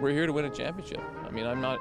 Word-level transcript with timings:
We're 0.00 0.12
here 0.12 0.26
to 0.26 0.32
win 0.32 0.44
a 0.44 0.50
championship. 0.50 1.00
I 1.26 1.30
mean, 1.30 1.46
I'm 1.46 1.60
not 1.60 1.80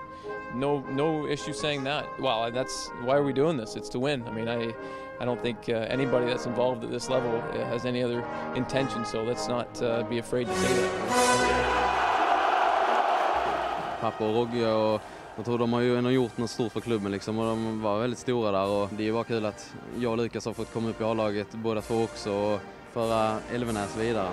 no 0.55 0.79
no 0.91 1.27
issue 1.27 1.53
saying 1.53 1.83
that. 1.83 2.05
Well, 2.19 2.51
that's 2.51 2.89
why 3.03 3.15
are 3.15 3.23
we 3.23 3.33
doing 3.33 3.57
this? 3.57 3.75
It's 3.75 3.89
to 3.89 3.99
win. 3.99 4.23
I 4.27 4.31
mean, 4.31 4.47
I 4.47 4.73
I 5.19 5.25
don't 5.25 5.41
think 5.41 5.57
uh, 5.69 5.73
anybody 5.73 6.25
that's 6.25 6.45
involved 6.45 6.83
at 6.83 6.91
this 6.91 7.09
level 7.09 7.35
uh, 7.35 7.65
has 7.65 7.85
any 7.85 8.03
other 8.03 8.23
intention. 8.55 9.05
So 9.05 9.23
let's 9.23 9.47
not 9.47 9.81
uh, 9.81 10.03
be 10.09 10.19
afraid 10.19 10.47
to 10.47 10.55
say 10.55 10.73
that. 10.73 10.91
Pappa 14.01 14.25
och 14.25 14.49
jag 15.37 15.45
tror 15.45 15.57
de 15.57 15.73
har 15.73 15.81
ju 15.81 15.97
ändå 15.97 16.11
gjort 16.11 16.37
något 16.37 16.49
stort 16.49 16.71
för 16.71 16.81
klubben 16.81 17.11
liksom 17.11 17.39
och 17.39 17.45
de 17.45 17.81
var 17.81 17.99
väldigt 17.99 18.19
stora 18.19 18.51
där 18.51 18.65
och 18.67 18.89
det 18.97 19.07
är 19.07 19.13
bara 19.13 19.23
kul 19.23 19.45
att 19.45 19.73
jag 19.97 20.11
och 20.11 20.17
Lukas 20.17 20.45
har 20.45 20.53
fått 20.53 20.73
komma 20.73 20.89
upp 20.89 21.01
i 21.01 21.03
A-laget 21.03 21.47
båda 21.51 21.81
två 21.81 22.03
också 22.03 22.33
och 22.33 22.59
föra 22.93 23.37
Elvenäs 23.53 23.97
vidare. 23.97 24.29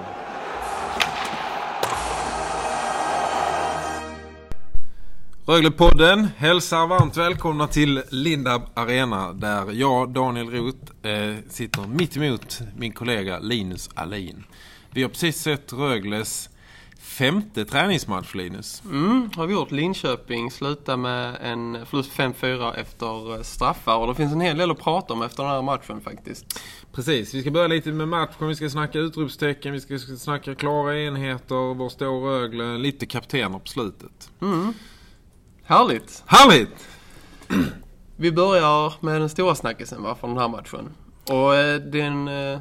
Röglepodden 5.46 6.28
hälsar 6.36 6.86
varmt 6.86 7.16
välkomna 7.16 7.66
till 7.66 8.02
Lindab 8.10 8.62
Arena 8.74 9.32
där 9.32 9.72
jag, 9.72 10.10
Daniel 10.10 10.50
Roth, 10.50 11.06
eh, 11.06 11.36
sitter 11.48 11.86
mitt 11.86 12.16
emot 12.16 12.60
min 12.76 12.92
kollega 12.92 13.38
Linus 13.38 13.90
Alin. 13.94 14.44
Vi 14.90 15.02
har 15.02 15.08
precis 15.08 15.36
sett 15.36 15.72
Rögles 15.72 16.50
femte 16.98 17.64
träningsmatch, 17.64 18.34
Linus. 18.34 18.82
Mm, 18.84 19.30
har 19.36 19.46
vi 19.46 19.54
gjort. 19.54 19.70
Linköping 19.70 20.50
slutar 20.50 20.96
med 20.96 21.36
en 21.40 21.86
förlust 21.86 22.12
5-4 22.12 22.74
efter 22.74 23.42
straffar 23.42 23.96
och 23.96 24.06
det 24.06 24.14
finns 24.14 24.32
en 24.32 24.40
hel 24.40 24.56
del 24.56 24.70
att 24.70 24.80
prata 24.80 25.12
om 25.12 25.22
efter 25.22 25.42
den 25.42 25.52
här 25.52 25.62
matchen 25.62 26.00
faktiskt. 26.00 26.60
Precis, 26.92 27.34
vi 27.34 27.40
ska 27.40 27.50
börja 27.50 27.68
lite 27.68 27.92
med 27.92 28.08
matchen, 28.08 28.48
vi 28.48 28.54
ska 28.54 28.70
snacka 28.70 28.98
utropstecken, 28.98 29.72
vi 29.72 29.80
ska 29.80 29.98
snacka 29.98 30.54
klara 30.54 30.98
enheter, 30.98 31.74
var 31.74 31.88
står 31.88 32.20
Rögle, 32.20 32.78
lite 32.78 33.06
kaptener 33.06 33.58
på 33.58 33.68
slutet. 33.68 34.30
Mm. 34.40 34.74
Härligt! 35.72 36.24
Härligt! 36.26 36.88
Vi 38.16 38.32
börjar 38.32 38.94
med 39.00 39.20
den 39.20 39.28
stora 39.28 39.54
snackisen 39.54 40.02
va, 40.02 40.14
från 40.14 40.30
den 40.30 40.38
här 40.38 40.48
matchen. 40.48 40.88
Och 41.30 41.54
eh, 41.54 41.80
den 41.80 42.28
eh, 42.28 42.60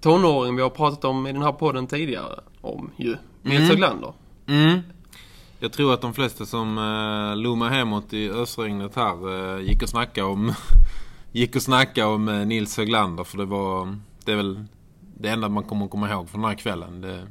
tonåring 0.00 0.56
vi 0.56 0.62
har 0.62 0.70
pratat 0.70 1.04
om 1.04 1.26
i 1.26 1.32
den 1.32 1.42
här 1.42 1.52
podden 1.52 1.86
tidigare 1.86 2.40
om 2.60 2.90
ju, 2.96 3.16
Nils 3.42 3.58
mm. 3.58 3.68
Höglander. 3.68 4.12
Mm. 4.46 4.80
Jag 5.58 5.72
tror 5.72 5.94
att 5.94 6.00
de 6.00 6.14
flesta 6.14 6.46
som 6.46 6.78
eh, 6.78 7.36
lommade 7.36 7.70
hemåt 7.74 8.12
i 8.12 8.30
ösregnet 8.30 8.96
här 8.96 9.54
eh, 9.56 9.60
gick 9.60 9.82
och 9.82 9.88
snackade 9.88 10.26
om 10.26 10.52
gick 11.32 11.56
och 11.56 11.62
snackade 11.62 12.06
om 12.06 12.28
eh, 12.28 12.46
Nils 12.46 12.76
Höglander 12.76 13.24
för 13.24 13.38
det 13.38 13.44
var 13.44 13.98
det 14.24 14.32
är 14.32 14.36
väl 14.36 14.64
det 15.00 15.28
enda 15.28 15.48
man 15.48 15.64
kommer 15.64 15.84
att 15.84 15.90
komma 15.90 16.10
ihåg 16.10 16.28
från 16.28 16.40
den 16.40 16.50
här 16.50 16.58
kvällen. 16.58 17.00
Det, 17.00 17.26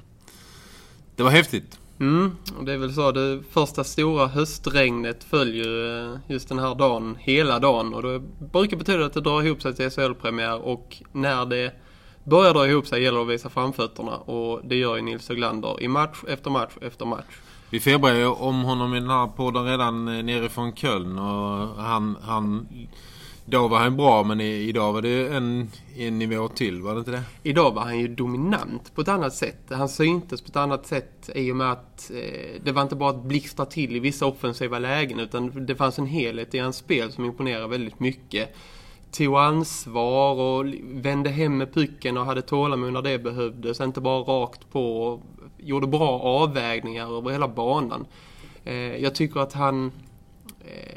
det 1.15 1.23
var 1.23 1.31
häftigt. 1.31 1.79
Mm, 1.99 2.35
det 2.65 2.73
är 2.73 2.77
väl 2.77 2.93
så. 2.93 3.11
Det 3.11 3.41
första 3.51 3.83
stora 3.83 4.27
höstregnet 4.27 5.23
följer 5.23 5.65
ju 5.65 6.17
just 6.27 6.49
den 6.49 6.59
här 6.59 6.75
dagen, 6.75 7.17
hela 7.19 7.59
dagen. 7.59 7.93
Och 7.93 8.03
det 8.03 8.21
brukar 8.51 8.77
betyda 8.77 9.05
att 9.05 9.13
det 9.13 9.21
drar 9.21 9.43
ihop 9.43 9.61
sig 9.61 9.75
till 9.75 9.91
SHL-premiär 9.91 10.61
och 10.61 10.97
när 11.11 11.45
det 11.45 11.71
börjar 12.23 12.53
dra 12.53 12.67
ihop 12.67 12.87
sig 12.87 13.03
gäller 13.03 13.17
det 13.17 13.23
att 13.23 13.29
visa 13.29 13.49
framfötterna. 13.49 14.17
Och 14.17 14.61
det 14.63 14.75
gör 14.75 14.95
ju 14.95 15.01
Nils 15.01 15.29
Höglander 15.29 15.83
i 15.83 15.87
match 15.87 16.23
efter 16.27 16.49
match 16.49 16.71
efter 16.81 17.05
match. 17.05 17.39
Vi 17.69 17.79
febrar 17.79 18.13
ju 18.13 18.27
om 18.27 18.63
honom 18.63 18.95
i 18.95 18.99
den 18.99 19.09
här 19.09 19.27
podden 19.27 19.65
redan 19.65 20.07
eh, 20.07 20.23
nerifrån 20.23 20.75
Köln 20.75 21.19
och 21.19 21.83
han, 21.83 22.17
han 22.21 22.67
då 23.45 23.67
var 23.67 23.79
han 23.79 23.97
bra 23.97 24.23
men 24.23 24.41
idag 24.41 24.93
var 24.93 25.01
det 25.01 25.27
en, 25.27 25.69
en 25.97 26.19
nivå 26.19 26.47
till, 26.47 26.81
var 26.81 26.93
det 26.93 26.99
inte 26.99 27.11
det? 27.11 27.23
Idag 27.43 27.71
var 27.73 27.81
han 27.81 27.99
ju 27.99 28.07
dominant 28.07 28.95
på 28.95 29.01
ett 29.01 29.07
annat 29.07 29.33
sätt. 29.33 29.59
Han 29.69 29.89
syntes 29.89 30.41
på 30.41 30.49
ett 30.49 30.55
annat 30.55 30.85
sätt 30.85 31.29
i 31.35 31.51
och 31.51 31.55
med 31.55 31.71
att 31.71 32.11
eh, 32.13 32.61
det 32.63 32.71
var 32.71 32.81
inte 32.81 32.95
bara 32.95 33.09
att 33.09 33.23
blixtra 33.23 33.65
till 33.65 33.95
i 33.95 33.99
vissa 33.99 34.25
offensiva 34.25 34.79
lägen 34.79 35.19
utan 35.19 35.65
det 35.65 35.75
fanns 35.75 35.99
en 35.99 36.05
helhet 36.05 36.55
i 36.55 36.59
hans 36.59 36.77
spel 36.77 37.11
som 37.11 37.25
imponerade 37.25 37.67
väldigt 37.67 37.99
mycket. 37.99 38.55
Tog 39.11 39.37
ansvar 39.37 40.33
och 40.33 40.65
vände 40.83 41.29
hem 41.29 41.57
med 41.57 41.73
pucken 41.73 42.17
och 42.17 42.25
hade 42.25 42.41
tålamod 42.41 42.93
när 42.93 43.01
det 43.01 43.19
behövdes. 43.19 43.81
Inte 43.81 44.01
bara 44.01 44.19
rakt 44.19 44.71
på. 44.71 45.19
Gjorde 45.57 45.87
bra 45.87 46.19
avvägningar 46.19 47.17
över 47.17 47.31
hela 47.31 47.47
banan. 47.47 48.05
Eh, 48.63 48.75
jag 48.75 49.15
tycker 49.15 49.39
att 49.39 49.53
han 49.53 49.91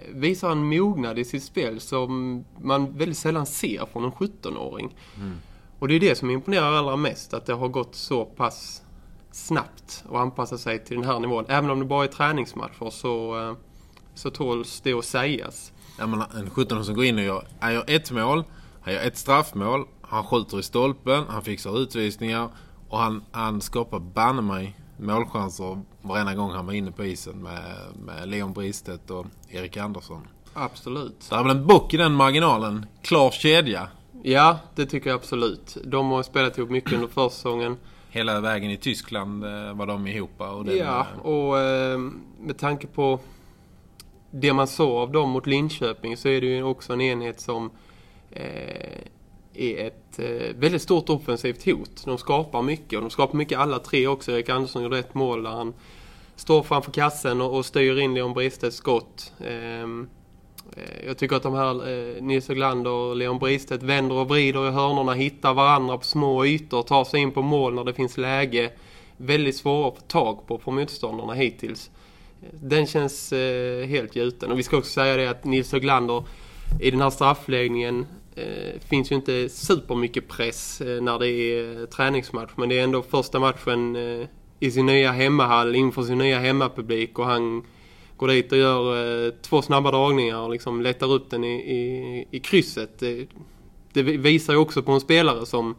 visar 0.08 0.50
en 0.50 0.64
mognad 0.64 1.18
i 1.18 1.24
sitt 1.24 1.42
spel 1.42 1.80
som 1.80 2.44
man 2.60 2.98
väldigt 2.98 3.18
sällan 3.18 3.46
ser 3.46 3.86
från 3.92 4.04
en 4.04 4.12
17-åring. 4.12 4.94
Mm. 5.16 5.36
Och 5.78 5.88
det 5.88 5.94
är 5.94 6.00
det 6.00 6.14
som 6.14 6.30
imponerar 6.30 6.72
allra 6.72 6.96
mest, 6.96 7.34
att 7.34 7.46
det 7.46 7.52
har 7.52 7.68
gått 7.68 7.94
så 7.94 8.24
pass 8.24 8.82
snabbt 9.30 10.04
att 10.08 10.14
anpassa 10.14 10.58
sig 10.58 10.84
till 10.84 10.96
den 10.96 11.04
här 11.04 11.20
nivån. 11.20 11.44
Även 11.48 11.70
om 11.70 11.78
det 11.78 11.84
bara 11.84 12.04
är 12.04 12.08
träningsmatcher 12.08 12.90
så, 12.90 13.40
eh, 13.40 13.56
så 14.14 14.30
tåls 14.30 14.80
det 14.80 14.92
att 14.92 15.04
sägas. 15.04 15.72
Ja, 15.98 16.06
men 16.06 16.20
en 16.20 16.50
17 16.50 16.84
som 16.84 16.94
går 16.94 17.04
in 17.04 17.18
och 17.18 17.24
gör, 17.24 17.46
han 17.60 17.74
gör 17.74 17.84
ett 17.86 18.10
mål, 18.10 18.44
han 18.80 18.94
gör 18.94 19.00
ett 19.00 19.16
straffmål, 19.16 19.84
han 20.00 20.24
skjuter 20.24 20.58
i 20.58 20.62
stolpen, 20.62 21.24
han 21.28 21.42
fixar 21.42 21.78
utvisningar 21.78 22.48
och 22.88 22.98
han, 22.98 23.24
han 23.32 23.60
skapar 23.60 23.98
banne 23.98 24.42
mig 24.42 24.76
målchanser 24.96 25.82
varenda 26.08 26.34
gång 26.34 26.50
han 26.50 26.66
var 26.66 26.72
inne 26.72 26.92
på 26.92 27.04
isen 27.04 27.42
med, 27.42 27.62
med 28.04 28.28
Leon 28.28 28.52
Bristet 28.52 29.10
och 29.10 29.26
Erik 29.50 29.76
Andersson. 29.76 30.28
Absolut. 30.54 31.26
Det 31.30 31.36
är 31.36 31.42
väl 31.42 31.56
en 31.56 31.66
bock 31.66 31.94
i 31.94 31.96
den 31.96 32.12
marginalen. 32.12 32.86
Klar 33.02 33.30
kedja. 33.30 33.88
Ja, 34.22 34.58
det 34.74 34.86
tycker 34.86 35.10
jag 35.10 35.16
absolut. 35.16 35.76
De 35.84 36.10
har 36.10 36.22
spelat 36.22 36.58
ihop 36.58 36.70
mycket 36.70 36.92
under 36.92 37.08
försäsongen. 37.08 37.76
Hela 38.10 38.40
vägen 38.40 38.70
i 38.70 38.76
Tyskland 38.76 39.44
eh, 39.44 39.74
var 39.74 39.86
de 39.86 40.06
ihop. 40.06 40.40
Och 40.40 40.64
den, 40.64 40.76
ja, 40.76 41.06
och 41.22 41.58
eh, 41.58 41.98
med 42.40 42.58
tanke 42.58 42.86
på 42.86 43.20
det 44.30 44.52
man 44.52 44.66
såg 44.66 44.96
av 44.96 45.12
dem 45.12 45.30
mot 45.30 45.46
Linköping 45.46 46.16
så 46.16 46.28
är 46.28 46.40
det 46.40 46.46
ju 46.46 46.62
också 46.62 46.92
en 46.92 47.00
enhet 47.00 47.40
som 47.40 47.70
eh, 48.30 49.00
är 49.62 49.86
ett 49.86 50.18
eh, 50.18 50.56
väldigt 50.56 50.82
stort 50.82 51.08
offensivt 51.08 51.64
hot. 51.64 52.04
De 52.04 52.18
skapar 52.18 52.62
mycket 52.62 52.96
och 52.96 53.02
de 53.02 53.10
skapar 53.10 53.38
mycket 53.38 53.58
alla 53.58 53.78
tre 53.78 54.06
också. 54.06 54.32
Erik 54.32 54.48
Andersson 54.48 54.82
gjorde 54.82 54.98
ett 54.98 55.14
mål 55.14 55.42
där 55.42 55.50
han 55.50 55.74
står 56.36 56.62
framför 56.62 56.92
kassen 56.92 57.40
och, 57.40 57.56
och 57.56 57.66
styr 57.66 57.98
in 57.98 58.14
Leon 58.14 58.34
Bristedts 58.34 58.76
skott. 58.76 59.32
Ehm, 59.46 60.08
eh, 60.76 61.06
jag 61.06 61.18
tycker 61.18 61.36
att 61.36 61.42
de 61.42 61.54
här 61.54 61.88
eh, 61.88 62.22
Nils 62.22 62.48
Höglander 62.48 62.90
och 62.90 63.16
Leon 63.16 63.38
Bristedt 63.38 63.82
vänder 63.82 64.16
och 64.16 64.28
vrider 64.28 64.68
i 64.68 64.70
hörnorna, 64.70 65.12
hittar 65.12 65.54
varandra 65.54 65.98
på 65.98 66.04
små 66.04 66.46
ytor, 66.46 66.82
tar 66.82 67.04
sig 67.04 67.20
in 67.20 67.32
på 67.32 67.42
mål 67.42 67.74
när 67.74 67.84
det 67.84 67.94
finns 67.94 68.16
läge. 68.16 68.70
Väldigt 69.16 69.56
svåra 69.56 69.88
att 69.88 69.94
få 69.94 70.00
tag 70.00 70.46
på 70.46 70.58
för 70.58 70.70
motståndarna 70.70 71.32
hittills. 71.32 71.90
Den 72.52 72.86
känns 72.86 73.32
eh, 73.32 73.86
helt 73.86 74.16
gjuten. 74.16 74.52
Och 74.52 74.58
vi 74.58 74.62
ska 74.62 74.76
också 74.76 74.90
säga 74.90 75.16
det 75.16 75.30
att 75.30 75.44
Nils 75.44 75.72
Höglander 75.72 76.24
i 76.80 76.90
den 76.90 77.00
här 77.00 77.10
straffläggningen 77.10 78.06
eh, 78.36 78.80
finns 78.88 79.12
ju 79.12 79.14
inte 79.14 79.48
supermycket 79.48 80.28
press 80.28 80.80
eh, 80.80 81.02
när 81.02 81.18
det 81.18 81.28
är 81.28 81.86
träningsmatch. 81.86 82.50
Men 82.56 82.68
det 82.68 82.78
är 82.78 82.84
ändå 82.84 83.02
första 83.02 83.38
matchen 83.38 83.96
eh, 83.96 84.26
i 84.60 84.70
sin 84.70 84.86
nya 84.86 85.12
hemmahall 85.12 85.74
inför 85.74 86.02
sin 86.02 86.18
nya 86.18 86.38
hemmapublik. 86.38 87.18
Och 87.18 87.26
han 87.26 87.64
går 88.16 88.28
dit 88.28 88.52
och 88.52 88.58
gör 88.58 89.26
eh, 89.26 89.32
två 89.42 89.62
snabba 89.62 89.90
dragningar 89.90 90.38
och 90.38 90.50
liksom 90.50 90.82
letar 90.82 91.12
upp 91.12 91.30
den 91.30 91.44
i, 91.44 91.54
i, 91.54 92.28
i 92.30 92.40
krysset. 92.40 92.98
Det, 92.98 93.26
det 93.92 94.02
visar 94.02 94.52
ju 94.52 94.58
också 94.58 94.82
på 94.82 94.92
en 94.92 95.00
spelare 95.00 95.46
som, 95.46 95.74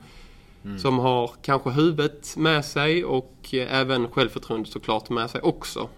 mm. 0.65 0.79
som 0.79 0.99
har 0.99 1.31
kanske 1.41 1.69
huvudet 1.69 2.37
med 2.37 2.65
sig 2.65 3.05
och 3.05 3.33
eh, 3.51 3.79
även 3.79 4.07
självförtroendet 4.07 4.73
såklart 4.73 5.09
med 5.09 5.29
sig 5.29 5.41
också. 5.41 5.89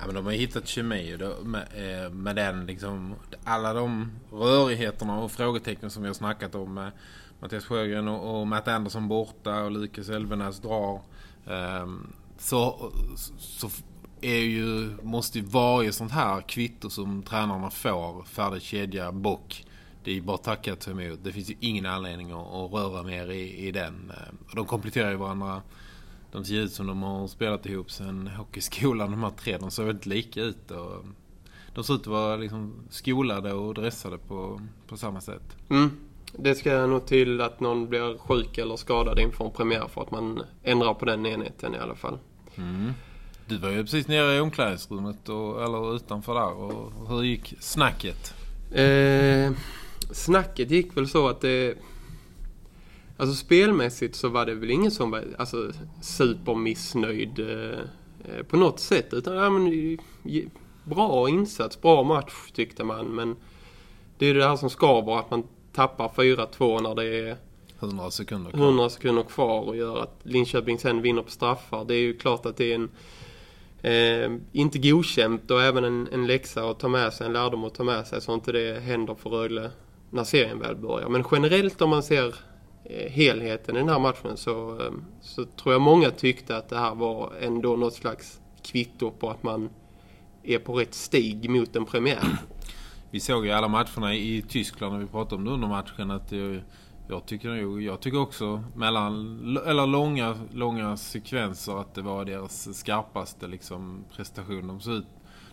Ja, 0.00 0.06
men 0.06 0.14
de 0.14 0.24
har 0.24 0.32
hittat 0.32 0.68
kemi 0.68 1.16
då, 1.16 1.36
med, 1.44 1.66
eh, 1.74 2.10
med 2.10 2.36
den 2.36 2.66
liksom, 2.66 3.14
alla 3.44 3.72
de 3.72 4.10
rörigheterna 4.32 5.18
och 5.18 5.32
frågetecken 5.32 5.90
som 5.90 6.02
vi 6.02 6.08
har 6.08 6.14
snackat 6.14 6.54
om 6.54 6.74
med 6.74 6.92
Mattias 7.40 7.64
Sjögren 7.64 8.08
och, 8.08 8.40
och 8.40 8.46
Matt 8.46 8.68
Andersson 8.68 9.08
borta 9.08 9.62
och 9.62 9.70
Lukas 9.70 10.08
Elvenäs 10.08 10.60
drar 10.60 11.00
um, 11.44 12.12
så, 12.38 12.92
så 13.38 13.70
är 14.20 14.38
ju, 14.38 14.96
måste 15.02 15.38
ju 15.38 15.44
varje 15.44 15.92
sånt 15.92 16.12
här 16.12 16.40
kvitto 16.40 16.90
som 16.90 17.22
tränarna 17.22 17.70
får 17.70 18.24
färdig 18.24 18.62
kedja 18.62 19.12
bock 19.12 19.64
det 20.04 20.10
är 20.10 20.14
ju 20.14 20.22
bara 20.22 20.38
tacka 20.38 20.72
och 20.72 20.78
ta 20.78 20.90
emot. 20.90 21.24
Det 21.24 21.32
finns 21.32 21.50
ju 21.50 21.54
ingen 21.60 21.86
anledning 21.86 22.30
att, 22.32 22.46
att 22.46 22.72
röra 22.72 23.02
mer 23.02 23.30
i, 23.30 23.66
i 23.66 23.72
den. 23.72 24.12
Eh, 24.16 24.54
de 24.54 24.66
kompletterar 24.66 25.10
ju 25.10 25.16
varandra. 25.16 25.62
De 26.32 26.44
ser 26.44 26.54
ut 26.54 26.72
som 26.72 26.86
de 26.86 27.02
har 27.02 27.28
spelat 27.28 27.66
ihop 27.66 27.90
sen 27.90 28.26
hockeyskolan, 28.26 29.10
de 29.10 29.22
här 29.22 29.30
tre. 29.30 29.58
De 29.58 29.70
ser 29.70 29.84
väldigt 29.84 30.06
lika 30.06 30.42
ut. 30.42 30.70
Och 30.70 31.04
de 31.74 31.84
ser 31.84 31.94
ut 31.94 32.00
att 32.00 32.06
vara 32.06 32.36
liksom 32.36 32.74
skolade 32.90 33.52
och 33.52 33.74
dressade 33.74 34.18
på, 34.18 34.60
på 34.88 34.96
samma 34.96 35.20
sätt. 35.20 35.56
Mm. 35.68 35.90
Det 36.32 36.54
ska 36.54 36.86
nog 36.86 37.06
till 37.06 37.40
att 37.40 37.60
någon 37.60 37.88
blir 37.88 38.18
sjuk 38.18 38.58
eller 38.58 38.76
skadad 38.76 39.18
inför 39.18 39.44
en 39.44 39.50
premiär 39.50 39.88
för 39.88 40.02
att 40.02 40.10
man 40.10 40.42
ändrar 40.62 40.94
på 40.94 41.04
den 41.04 41.26
enheten 41.26 41.74
i 41.74 41.78
alla 41.78 41.94
fall. 41.94 42.18
Mm. 42.56 42.92
Du 43.46 43.58
var 43.58 43.70
ju 43.70 43.82
precis 43.82 44.08
nere 44.08 44.36
i 44.36 44.40
omklädningsrummet 44.40 45.28
och, 45.28 45.62
eller 45.64 45.96
utanför 45.96 46.34
där. 46.34 46.52
Och 46.52 47.08
hur 47.08 47.22
gick 47.22 47.54
snacket? 47.60 48.34
Eh, 48.72 49.52
snacket 50.12 50.70
gick 50.70 50.96
väl 50.96 51.08
så 51.08 51.28
att 51.28 51.40
det... 51.40 51.78
Alltså 53.20 53.34
spelmässigt 53.34 54.16
så 54.16 54.28
var 54.28 54.46
det 54.46 54.54
väl 54.54 54.70
ingen 54.70 54.90
som 54.90 55.10
var 55.10 55.24
alltså, 55.38 55.72
supermissnöjd 56.02 57.38
eh, 57.38 58.42
på 58.48 58.56
något 58.56 58.80
sätt. 58.80 59.12
Utan 59.12 59.36
ja, 59.36 59.50
men, 59.50 59.98
bra 60.84 61.28
insats, 61.28 61.80
bra 61.80 62.02
match 62.02 62.50
tyckte 62.54 62.84
man. 62.84 63.06
Men 63.06 63.36
det 64.18 64.26
är 64.26 64.34
det 64.34 64.48
här 64.48 64.56
som 64.56 64.70
skaver 64.70 65.18
att 65.18 65.30
man 65.30 65.42
tappar 65.72 66.08
4-2 66.08 66.82
när 66.82 66.94
det 66.94 67.28
är 67.28 67.36
100 67.80 68.10
sekunder 68.10 68.50
kvar. 68.50 68.60
100 68.60 68.88
sekunder 68.90 69.22
kvar 69.22 69.60
och 69.60 69.76
gör 69.76 70.02
att 70.02 70.20
Linköping 70.22 70.78
sen 70.78 71.02
vinner 71.02 71.22
på 71.22 71.30
straffar. 71.30 71.84
Det 71.84 71.94
är 71.94 72.00
ju 72.00 72.16
klart 72.16 72.46
att 72.46 72.56
det 72.56 72.72
är 72.72 72.74
en 72.74 72.90
eh, 73.82 74.38
inte 74.52 74.78
godkänt 74.78 75.50
och 75.50 75.62
även 75.62 75.84
en, 75.84 76.08
en 76.12 76.26
läxa 76.26 76.70
att 76.70 76.78
ta 76.78 76.88
med 76.88 77.12
sig, 77.12 77.26
en 77.26 77.32
lärdom 77.32 77.64
att 77.64 77.74
ta 77.74 77.84
med 77.84 78.06
sig 78.06 78.20
så 78.20 78.34
inte 78.34 78.52
det 78.52 78.80
händer 78.80 79.14
för 79.14 79.30
Rögle 79.30 79.70
när 80.10 80.24
serien 80.24 80.58
väl 80.58 80.76
börjar. 80.76 81.08
Men 81.08 81.24
generellt 81.32 81.82
om 81.82 81.90
man 81.90 82.02
ser 82.02 82.26
eh, 82.26 82.34
Eh, 82.84 83.10
helheten 83.10 83.76
i 83.76 83.78
den 83.78 83.88
här 83.88 83.98
matchen 83.98 84.36
så, 84.36 84.80
eh, 84.80 84.92
så 85.20 85.44
tror 85.44 85.74
jag 85.74 85.82
många 85.82 86.10
tyckte 86.10 86.56
att 86.56 86.68
det 86.68 86.78
här 86.78 86.94
var 86.94 87.32
ändå 87.40 87.76
något 87.76 87.94
slags 87.94 88.40
kvitto 88.62 89.10
på 89.10 89.30
att 89.30 89.42
man 89.42 89.70
är 90.42 90.58
på 90.58 90.74
rätt 90.74 90.94
stig 90.94 91.50
mot 91.50 91.76
en 91.76 91.84
premiär. 91.84 92.38
Vi 93.10 93.20
såg 93.20 93.46
ju 93.46 93.52
alla 93.52 93.68
matcherna 93.68 94.14
i 94.14 94.44
Tyskland 94.48 94.92
när 94.92 95.00
vi 95.00 95.06
pratade 95.06 95.36
om 95.36 95.44
det 95.44 95.50
under 95.50 95.68
matchen 95.68 96.10
att 96.10 96.32
jag, 96.32 96.60
jag 97.08 97.26
tycker, 97.26 97.80
jag 97.80 98.00
tycker 98.00 98.20
också 98.20 98.64
mellan, 98.74 99.40
eller 99.66 99.86
långa, 99.86 100.38
långa 100.52 100.96
sekvenser 100.96 101.80
att 101.80 101.94
det 101.94 102.02
var 102.02 102.24
deras 102.24 102.78
skarpaste 102.78 103.46
liksom, 103.46 104.04
prestation. 104.16 104.66
De, 104.66 104.92
ut, 104.92 105.06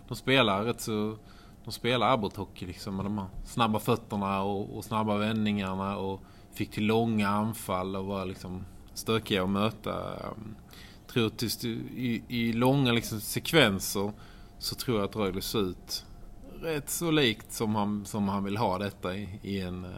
de 0.08 0.16
spelar 0.16 0.64
rätt 0.64 0.80
så 0.80 1.16
de 1.64 1.72
spelar 1.72 2.08
arbetshockey 2.08 2.66
liksom 2.66 2.96
med 2.96 3.04
de 3.04 3.18
här 3.18 3.26
snabba 3.44 3.78
fötterna 3.78 4.42
och, 4.42 4.76
och, 4.76 4.84
snabba 4.84 5.16
vändningarna 5.16 5.96
och 5.96 6.22
fick 6.58 6.70
till 6.70 6.86
långa 6.86 7.28
anfall 7.28 7.96
och 7.96 8.04
var 8.04 8.26
liksom 8.26 8.64
stökiga 8.94 9.42
att 9.42 9.50
möta. 9.50 9.90
Jag 9.90 11.12
tror 11.12 11.26
att 11.26 11.64
i, 11.64 12.22
i 12.28 12.52
långa 12.52 12.92
liksom, 12.92 13.20
sekvenser 13.20 14.12
så 14.58 14.74
tror 14.74 14.96
jag 14.96 15.04
att 15.04 15.16
Rögle 15.16 15.42
ser 15.42 15.70
ut 15.70 16.04
rätt 16.62 16.90
så 16.90 17.10
likt 17.10 17.52
som 17.52 17.74
han, 17.74 18.04
som 18.04 18.28
han 18.28 18.44
vill 18.44 18.56
ha 18.56 18.78
detta 18.78 19.16
i, 19.16 19.28
i 19.42 19.60
en, 19.60 19.84
eh, 19.84 19.90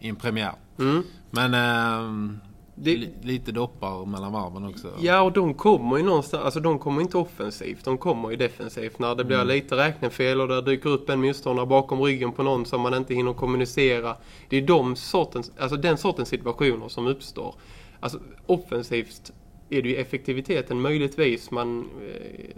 i 0.00 0.08
en 0.08 0.16
premiär. 0.16 0.54
Mm. 0.78 1.02
Men 1.30 1.54
äh, 1.54 2.38
det... 2.82 3.08
lite 3.22 3.52
doppar 3.52 4.06
mellan 4.06 4.32
varven 4.32 4.64
också. 4.64 4.88
Ja, 5.00 5.22
och 5.22 5.32
de 5.32 5.54
kommer 5.54 5.96
ju 5.96 6.02
någonstans, 6.02 6.44
alltså 6.44 6.60
de 6.60 6.78
kommer 6.78 7.00
inte 7.00 7.18
offensivt, 7.18 7.84
de 7.84 7.98
kommer 7.98 8.30
ju 8.30 8.36
defensivt. 8.36 8.98
När 8.98 9.14
det 9.14 9.24
blir 9.24 9.36
mm. 9.36 9.48
lite 9.48 9.76
räknefel 9.76 10.40
och 10.40 10.48
det 10.48 10.62
dyker 10.62 10.90
upp 10.90 11.10
en 11.10 11.20
motståndare 11.20 11.66
bakom 11.66 12.00
ryggen 12.02 12.32
på 12.32 12.42
någon 12.42 12.66
som 12.66 12.80
man 12.80 12.94
inte 12.94 13.14
hinner 13.14 13.32
kommunicera. 13.32 14.16
Det 14.48 14.56
är 14.56 14.62
de 14.62 14.96
sortens, 14.96 15.52
alltså 15.58 15.76
den 15.76 15.98
sortens 15.98 16.28
situationer 16.28 16.88
som 16.88 17.06
uppstår. 17.06 17.54
Alltså 18.00 18.18
offensivt 18.46 19.32
är 19.70 19.82
det 19.82 19.88
ju 19.88 19.96
effektiviteten 19.96 20.80
möjligtvis 20.80 21.50
man, 21.50 21.80
eh, 21.80 22.56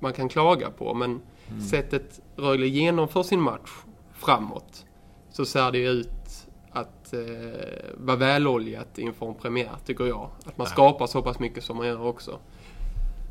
man 0.00 0.12
kan 0.12 0.28
klaga 0.28 0.70
på. 0.70 0.94
Men 0.94 1.20
mm. 1.48 1.60
sättet 1.60 2.20
Rögle 2.36 2.66
genomför 2.66 3.22
sin 3.22 3.40
match 3.40 3.70
framåt 4.12 4.84
så 5.30 5.44
ser 5.44 5.72
det 5.72 5.78
ut 5.78 6.48
att 6.72 7.12
eh, 7.12 7.20
vara 7.94 8.16
väloljat 8.16 8.98
inför 8.98 9.26
en 9.26 9.34
premiär, 9.34 9.76
tycker 9.86 10.04
jag. 10.04 10.30
Att 10.44 10.58
man 10.58 10.66
skapar 10.66 11.06
så 11.06 11.22
pass 11.22 11.38
mycket 11.38 11.64
som 11.64 11.76
man 11.76 11.86
gör 11.86 12.06
också. 12.06 12.38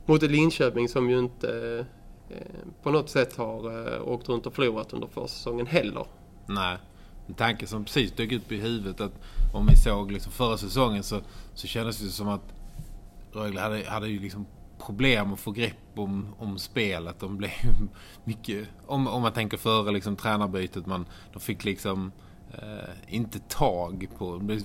Mot 0.05 0.23
ett 0.23 0.31
Linköping 0.31 0.89
som 0.89 1.09
ju 1.09 1.19
inte 1.19 1.85
eh, 2.29 2.35
på 2.83 2.91
något 2.91 3.09
sätt 3.09 3.35
har 3.37 3.87
eh, 3.95 4.07
åkt 4.07 4.29
runt 4.29 4.45
och 4.45 4.53
förlorat 4.53 4.93
under 4.93 5.07
försäsongen 5.07 5.67
heller. 5.67 6.05
Nej, 6.45 6.77
en 7.27 7.33
tanke 7.33 7.67
som 7.67 7.83
precis 7.83 8.11
dök 8.11 8.31
upp 8.31 8.51
i 8.51 8.57
huvudet 8.57 9.01
att 9.01 9.13
om 9.53 9.67
vi 9.67 9.75
såg 9.75 10.11
liksom 10.11 10.31
förra 10.31 10.57
säsongen 10.57 11.03
så, 11.03 11.19
så 11.53 11.67
kändes 11.67 11.99
det 11.99 12.09
som 12.09 12.27
att 12.27 12.53
Rögle 13.33 13.61
hade, 13.61 13.89
hade 13.89 14.07
ju 14.07 14.19
liksom 14.19 14.45
problem 14.85 15.33
att 15.33 15.39
få 15.39 15.51
grepp 15.51 15.77
om, 15.95 16.35
om 16.37 16.57
spelet. 16.57 17.19
De 17.19 17.37
blev 17.37 17.51
mycket, 18.23 18.67
om, 18.87 19.07
om 19.07 19.21
man 19.21 19.33
tänker 19.33 19.57
före 19.57 19.91
liksom 19.91 20.15
tränarbytet, 20.15 20.85
man, 20.85 21.05
de 21.33 21.39
fick 21.39 21.63
liksom 21.63 22.11
eh, 22.53 23.15
inte 23.15 23.39
tag 23.39 24.07
på, 24.17 24.31
de 24.37 24.47
blev 24.47 24.61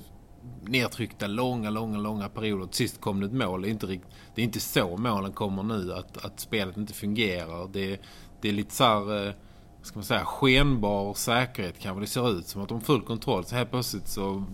nedtryckta 0.63 1.27
långa, 1.27 1.71
långa, 1.71 1.99
långa 1.99 2.29
perioder. 2.29 2.67
Till 2.67 2.77
sist 2.77 3.01
kom 3.01 3.21
det 3.21 3.27
ett 3.27 3.33
mål. 3.33 3.63
Det 3.63 3.69
är 3.69 3.71
inte, 3.71 3.87
det 4.35 4.43
är 4.43 4.45
inte 4.45 4.61
så 4.61 4.97
målen 4.97 5.33
kommer 5.33 5.63
nu, 5.63 5.93
att, 5.93 6.25
att 6.25 6.41
spelet 6.41 6.77
inte 6.77 6.93
fungerar. 6.93 7.69
Det, 7.73 8.01
det 8.41 8.49
är 8.49 8.53
lite 8.53 8.75
så 8.75 8.85
här, 8.85 9.27
eh, 9.27 9.35
ska 9.83 9.99
man 9.99 10.05
säga, 10.05 10.25
skenbar 10.25 11.15
säkerhet 11.15 11.79
kanske 11.79 12.01
det 12.01 12.07
ser 12.07 12.39
ut 12.39 12.47
som 12.47 12.63
att 12.63 12.69
de 12.69 12.75
har 12.75 12.85
full 12.85 13.03
kontroll. 13.03 13.45
Så 13.45 13.55
helt 13.55 13.71
plötsligt 13.71 14.09
så 14.09 14.45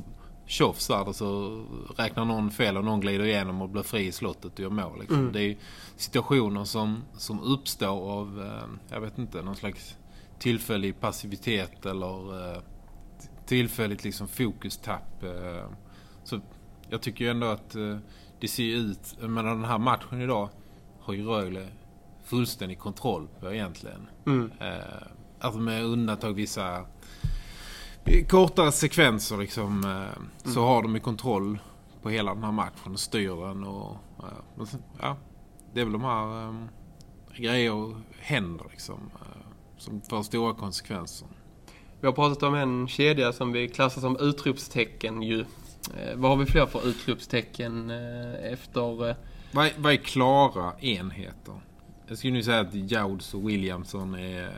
tjofs 0.46 0.87
där 0.88 1.12
så 1.12 1.61
räknar 1.96 2.25
någon 2.25 2.50
fel 2.50 2.76
och 2.76 2.84
någon 2.84 3.00
glider 3.00 3.25
igenom 3.25 3.62
och 3.62 3.69
blir 3.69 3.82
fri 3.82 4.06
i 4.06 4.12
slottet 4.12 4.52
och 4.52 4.61
gör 4.61 4.70
mål. 4.70 5.00
Liksom. 5.00 5.19
Mm. 5.19 5.32
Det 5.32 5.43
är 5.43 5.56
situationer 5.96 6.64
som, 6.64 7.02
som 7.19 7.40
uppstår 7.40 8.12
av, 8.12 8.43
eh, 8.43 8.94
jag 8.94 9.00
vet 9.00 9.19
inte, 9.19 9.43
någon 9.43 9.56
slags 9.56 9.96
tillfällig 10.38 11.00
passivitet 11.00 11.87
eller 11.87 12.52
eh, 12.55 12.62
tillfälligt 13.47 14.05
liksom 14.05 14.29
fokustapp. 14.29 15.23
Eh. 15.23 15.71
Så 16.25 16.41
jag 16.89 17.03
tycker 17.03 17.25
ju 17.25 17.31
ändå 17.31 17.47
att 17.47 17.77
det 18.41 18.49
ser 18.49 18.77
ut, 18.77 19.17
men 19.21 19.44
den 19.44 19.65
här 19.65 19.79
matchen 19.79 20.21
idag 20.21 20.49
har 21.00 21.15
ju 21.15 21.25
Rögle 21.25 21.69
fullständig 22.25 22.79
kontroll 22.79 23.29
på 23.41 23.53
egentligen. 23.53 24.09
Mm. 24.27 24.50
Alltså 25.41 25.61
med 25.61 25.85
undantag 25.85 26.33
vissa 26.33 26.87
kortare 28.29 28.73
sekvenser 28.73 29.37
liksom, 29.37 29.85
eh, 29.85 30.23
så 30.53 30.61
mm. 30.61 30.69
har 30.69 30.83
de 30.83 30.94
ju 30.94 31.00
kontroll 31.00 31.59
på 32.03 32.11
hela 32.11 32.34
den 32.34 32.44
här 32.44 32.53
matchen 32.53 32.93
och 32.93 33.01
styr 33.01 33.46
den. 33.46 33.65
Och, 33.65 33.96
ja, 35.01 35.17
det 35.75 35.81
är 35.81 35.84
väl 35.84 35.93
de 35.93 36.05
här 36.05 36.55
grejer 37.37 38.03
händer 38.19 38.67
liksom, 38.70 39.11
som 39.79 40.01
får 40.01 40.22
stora 40.22 40.55
konsekvenser. 40.55 41.29
Vi 42.03 42.06
har 42.06 42.13
pratat 42.13 42.43
om 42.43 42.55
en 42.55 42.89
kedja 42.89 43.32
som 43.32 43.53
vi 43.53 43.69
klassar 43.69 44.01
som 44.01 44.17
utropstecken 44.21 45.23
ju. 45.23 45.41
Eh, 45.41 46.17
vad 46.17 46.31
har 46.31 46.37
vi 46.37 46.47
fler 46.47 46.67
för 46.67 46.89
utropstecken 46.89 47.91
eh, 47.91 48.53
efter... 48.53 49.09
Eh... 49.09 49.17
Vad, 49.53 49.67
är, 49.67 49.73
vad 49.77 49.93
är 49.93 49.97
klara 49.97 50.73
enheter? 50.81 51.55
Jag 52.06 52.19
skulle 52.19 52.32
nu 52.32 52.43
säga 52.43 52.61
att 52.61 52.75
Jouds 52.75 53.35
och 53.35 53.49
Williamson 53.49 54.15
är... 54.15 54.51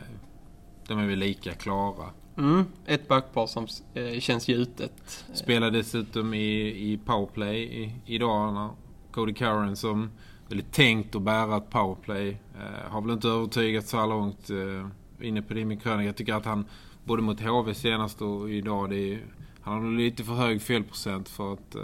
De 0.87 0.99
är 0.99 1.07
väl 1.07 1.19
lika 1.19 1.53
klara. 1.53 2.09
Mm, 2.37 2.65
ett 2.85 3.07
backpar 3.07 3.47
som 3.47 3.67
eh, 3.93 4.19
känns 4.19 4.47
gjutet. 4.47 5.25
Spelar 5.33 5.71
dessutom 5.71 6.33
i, 6.33 6.67
i 6.91 6.99
powerplay 7.05 7.63
i, 7.63 7.93
idag 8.05 8.53
när 8.53 8.69
Cody 9.11 9.33
Curran 9.33 9.75
som 9.75 10.11
väldigt 10.47 10.71
tänkt 10.71 11.15
att 11.15 11.21
bära 11.21 11.57
ett 11.57 11.69
powerplay. 11.69 12.29
Eh, 12.29 12.91
har 12.91 13.01
väl 13.01 13.11
inte 13.11 13.27
övertygat 13.27 13.87
så 13.87 13.97
här 13.97 14.07
långt 14.07 14.49
eh, 14.49 14.87
inne 15.27 15.41
på 15.41 15.53
det 15.53 15.65
med 15.65 15.83
krönika. 15.83 16.05
Jag 16.05 16.15
tycker 16.15 16.33
att 16.33 16.45
han 16.45 16.65
både 17.05 17.21
mot 17.21 17.39
HV 17.39 17.73
senast 17.73 18.21
och 18.21 18.49
idag 18.49 18.89
det 18.89 19.13
är, 19.13 19.25
han 19.61 19.83
har 19.83 19.91
lite 19.91 20.23
för 20.23 20.33
hög 20.33 20.61
felprocent 20.61 21.29
för 21.29 21.53
att 21.53 21.75
eh, 21.75 21.81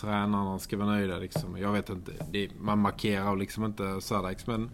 tränarna 0.00 0.58
ska 0.58 0.76
vara 0.76 0.88
nöjda. 0.88 1.18
Liksom. 1.18 1.58
Jag 1.58 1.72
vet 1.72 1.90
inte, 1.90 2.12
det, 2.30 2.50
man 2.60 2.78
markerar 2.78 3.36
liksom 3.36 3.64
inte 3.64 4.00
Sadax 4.00 4.46
men 4.46 4.70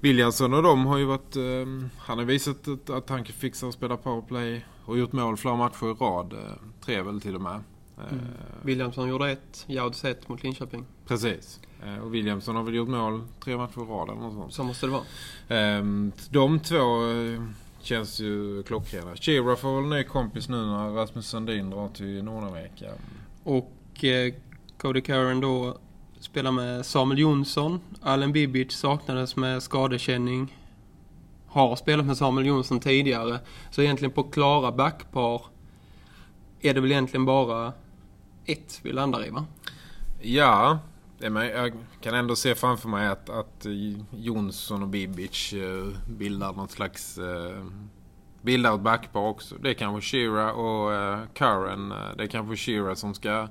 Williamson 0.00 0.54
och 0.54 0.62
de 0.62 0.86
har 0.86 0.98
ju 0.98 1.04
varit... 1.04 1.36
Eh, 1.36 1.88
han 1.98 2.18
har 2.18 2.24
visat 2.24 2.68
att, 2.68 2.90
att 2.90 3.08
han 3.08 3.24
kan 3.24 3.34
fixa 3.34 3.66
och 3.66 3.72
spela 3.72 3.96
powerplay. 3.96 4.64
Och 4.84 4.98
gjort 4.98 5.12
mål 5.12 5.36
flera 5.36 5.56
matcher 5.56 5.90
i 5.90 5.94
rad. 5.94 6.32
Eh, 6.32 6.38
tre 6.80 7.02
väl 7.02 7.20
till 7.20 7.34
och 7.34 7.40
med. 7.40 7.60
Eh, 7.98 8.12
mm. 8.12 8.24
Williamson 8.62 9.08
gjorde 9.08 9.30
ett, 9.30 9.64
Jauds 9.66 10.04
ett 10.04 10.28
mot 10.28 10.42
Linköping. 10.42 10.84
Precis. 11.06 11.60
Eh, 11.84 11.98
och 11.98 12.14
Williamson 12.14 12.56
har 12.56 12.62
väl 12.62 12.74
gjort 12.74 12.88
mål 12.88 13.22
tre 13.44 13.56
matcher 13.56 13.80
i 13.80 13.84
rad 13.84 14.08
eller 14.08 14.20
något 14.20 14.34
sånt. 14.34 14.54
Så 14.54 14.64
måste 14.64 14.86
det 14.86 14.92
vara. 14.92 15.02
Ehm, 15.48 16.12
de 16.30 16.60
två 16.60 17.10
eh, 17.10 17.42
känns 17.86 18.20
ju 18.20 18.62
klockrena. 18.62 19.16
Chira 19.16 19.56
får 19.56 19.80
väl 19.80 19.90
ny 19.90 20.04
kompis 20.04 20.48
nu 20.48 20.56
när 20.56 20.90
Rasmus 20.90 21.28
Sandin 21.28 21.70
drar 21.70 21.88
till 21.88 22.24
Nordamerika. 22.24 22.86
Och 23.42 24.04
eh, 24.04 24.34
Cody 24.78 25.00
Curran 25.00 25.40
då 25.40 25.78
spelar 26.20 26.50
med 26.50 26.86
Samuel 26.86 27.18
Jonsson. 27.18 27.80
Allen 28.02 28.32
Bibic 28.32 28.72
saknades 28.72 29.36
med 29.36 29.62
skadekänning. 29.62 30.56
har 31.46 31.76
spelat 31.76 32.06
med 32.06 32.16
Samuel 32.16 32.46
Jonsson 32.46 32.80
tidigare. 32.80 33.38
Så 33.70 33.82
egentligen 33.82 34.12
på 34.12 34.22
klara 34.22 34.72
backpar 34.72 35.42
är 36.60 36.74
det 36.74 36.80
väl 36.80 36.92
egentligen 36.92 37.24
bara 37.24 37.72
ett 38.44 38.80
vi 38.82 38.92
landar 38.92 39.26
i 39.26 39.30
va? 39.30 39.46
Ja, 40.20 40.78
men 41.18 41.46
jag 41.46 41.72
kan 42.00 42.14
ändå 42.14 42.36
se 42.36 42.54
framför 42.54 42.88
mig 42.88 43.06
att, 43.06 43.30
att 43.30 43.66
Jonsson 44.10 44.82
och 44.82 44.88
Bibic 44.88 45.52
eh, 45.52 45.86
bildar 46.08 46.52
något 46.52 46.70
slags 46.70 47.18
eh, 47.18 47.64
bildar 48.42 48.74
ett 48.74 48.80
backpar 48.80 49.20
också. 49.20 49.54
Det 49.60 49.70
är 49.70 49.74
kanske 49.74 50.10
Shira 50.10 50.52
och 50.52 50.94
eh, 50.94 51.20
Karen. 51.34 51.88
Det 51.88 52.22
är 52.22 52.26
kanske 52.26 52.56
Shira 52.56 52.96
som 52.96 53.14
ska 53.14 53.48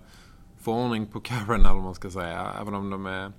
få 0.60 0.74
ordning 0.74 1.08
på 1.08 1.20
Karen 1.20 1.62
eller 1.62 1.74
vad 1.74 1.84
man 1.84 1.96
ska 1.96 2.10
säga. 2.10 2.52
Även 2.62 2.74
om 2.74 2.90
de 2.90 3.06
är... 3.06 3.32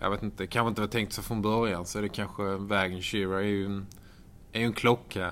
Jag 0.00 0.10
vet 0.10 0.22
inte, 0.22 0.46
kanske 0.46 0.68
inte 0.68 0.80
var 0.80 0.88
tänkt 0.88 1.12
så 1.12 1.22
från 1.22 1.42
början 1.42 1.86
så 1.86 1.98
är 1.98 2.02
det 2.02 2.08
kanske 2.08 2.42
vägen 2.42 3.02
Shira 3.02 3.40
är 3.40 3.46
ju 3.46 3.66
en, 3.66 3.86
är 4.52 4.60
ju 4.60 4.66
en 4.66 4.72
klocka. 4.72 5.30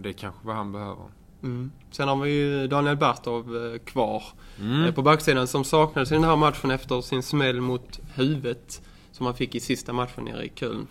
Det 0.00 0.08
är 0.08 0.12
kanske 0.12 0.46
vad 0.46 0.56
han 0.56 0.72
behöver. 0.72 1.04
Mm. 1.42 1.72
Sen 1.90 2.08
har 2.08 2.16
vi 2.16 2.30
ju 2.30 2.66
Daniel 2.66 2.96
Bartov 2.96 3.78
kvar 3.78 4.22
mm. 4.60 4.94
på 4.94 5.02
backsidan 5.02 5.46
som 5.46 5.64
saknades 5.64 6.12
i 6.12 6.14
den 6.14 6.24
här 6.24 6.36
matchen 6.36 6.70
efter 6.70 7.00
sin 7.00 7.22
smäll 7.22 7.60
mot 7.60 8.00
huvudet 8.14 8.82
som 9.12 9.26
han 9.26 9.34
fick 9.34 9.54
i 9.54 9.60
sista 9.60 9.92
matchen 9.92 10.24
nere 10.24 10.44
i 10.44 10.52
Köln 10.54 10.86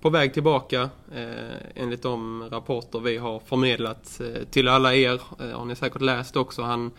på 0.00 0.10
väg 0.10 0.34
tillbaka 0.34 0.90
eh, 1.14 1.56
enligt 1.74 2.02
de 2.02 2.48
rapporter 2.50 3.00
vi 3.00 3.16
har 3.16 3.40
förmedlat 3.40 4.20
eh, 4.20 4.44
till 4.50 4.68
alla 4.68 4.94
er. 4.94 5.20
Eh, 5.40 5.58
har 5.58 5.64
ni 5.64 5.76
säkert 5.76 6.02
läst 6.02 6.36
också. 6.36 6.62
Han 6.62 6.90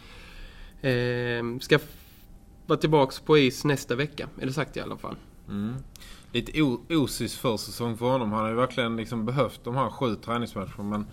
eh, 0.82 1.60
ska 1.62 1.80
vara 2.66 2.80
tillbaks 2.80 3.20
på 3.20 3.38
is 3.38 3.66
nästa 3.66 3.96
vecka, 3.96 4.30
är 4.42 4.46
det 4.46 4.54
sagt 4.54 4.78
i 4.78 4.80
alla 4.80 4.98
fall. 4.98 5.16
Mm. 5.50 5.76
Lite 6.32 6.62
osis 6.90 7.38
försäsong 7.38 7.98
för 7.98 8.06
honom. 8.06 8.32
Han 8.32 8.42
har 8.42 8.50
ju 8.50 8.56
verkligen 8.56 8.98
liksom 8.98 9.26
behövt 9.26 9.64
de 9.64 9.76
här 9.76 9.90
sju 9.90 10.16
träningsmatcherna. 10.16 10.84
Men 10.84 11.06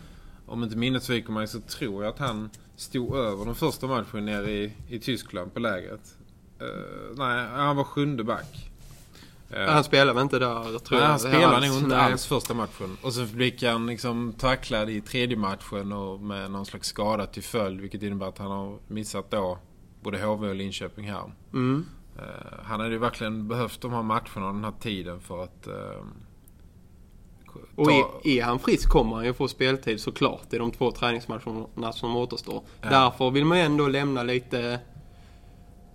om 0.46 0.62
inte 0.62 0.76
minnet 0.76 1.02
sviker 1.02 1.32
mig 1.32 1.48
så 1.48 1.60
tror 1.60 2.04
jag 2.04 2.12
att 2.12 2.18
han 2.18 2.50
stod 2.76 3.16
över 3.16 3.44
den 3.44 3.54
första 3.54 3.86
matchen 3.86 4.24
nere 4.24 4.50
i, 4.50 4.72
i 4.88 4.98
Tyskland 4.98 5.54
på 5.54 5.60
lägret. 5.60 6.16
Uh, 6.62 7.16
nej, 7.16 7.46
han 7.48 7.76
var 7.76 7.84
sjunde 7.84 8.24
back. 8.24 8.70
Han 9.56 9.84
spelar 9.84 10.14
väl 10.14 10.22
inte 10.22 10.38
där 10.38 10.78
tror 10.78 10.98
Nej, 10.98 11.08
han 11.08 11.18
spelar 11.18 11.60
nog 11.60 11.78
inte 11.78 11.96
alls 11.96 12.26
första 12.26 12.54
matchen. 12.54 12.96
Och 13.02 13.12
så 13.12 13.26
blir 13.26 13.70
han 13.70 13.86
liksom 13.86 14.32
tacklad 14.38 14.90
i 14.90 15.00
tredje 15.00 15.36
matchen 15.36 15.92
och 15.92 16.20
med 16.20 16.50
någon 16.50 16.66
slags 16.66 16.88
skada 16.88 17.26
till 17.26 17.42
följd. 17.42 17.80
Vilket 17.80 18.02
innebär 18.02 18.26
att 18.26 18.38
han 18.38 18.50
har 18.50 18.78
missat 18.88 19.30
då 19.30 19.58
både 20.02 20.18
HV 20.22 20.48
och 20.48 20.54
Linköping 20.54 21.10
här. 21.10 21.32
Mm. 21.52 21.86
Uh, 22.16 22.22
han 22.62 22.80
hade 22.80 22.92
ju 22.92 22.98
verkligen 22.98 23.48
behövt 23.48 23.80
de 23.80 23.92
här 23.92 24.02
matcherna 24.02 24.46
och 24.48 24.54
den 24.54 24.64
här 24.64 24.74
tiden 24.80 25.20
för 25.20 25.44
att... 25.44 25.68
Och 27.76 27.92
är, 27.92 28.04
är, 28.28 28.42
han 28.42 28.58
frisk 28.58 28.88
kommer 28.88 29.16
han 29.16 29.25
ju 29.25 29.32
få 29.32 29.49
speltid 29.49 30.00
såklart 30.00 30.52
i 30.52 30.58
de 30.58 30.70
två 30.70 30.90
träningsmatcherna 30.90 31.92
som 31.92 32.16
återstår. 32.16 32.62
Ja. 32.80 32.88
Därför 32.90 33.30
vill 33.30 33.44
man 33.44 33.58
ändå 33.58 33.88
lämna 33.88 34.23
lite 34.23 34.80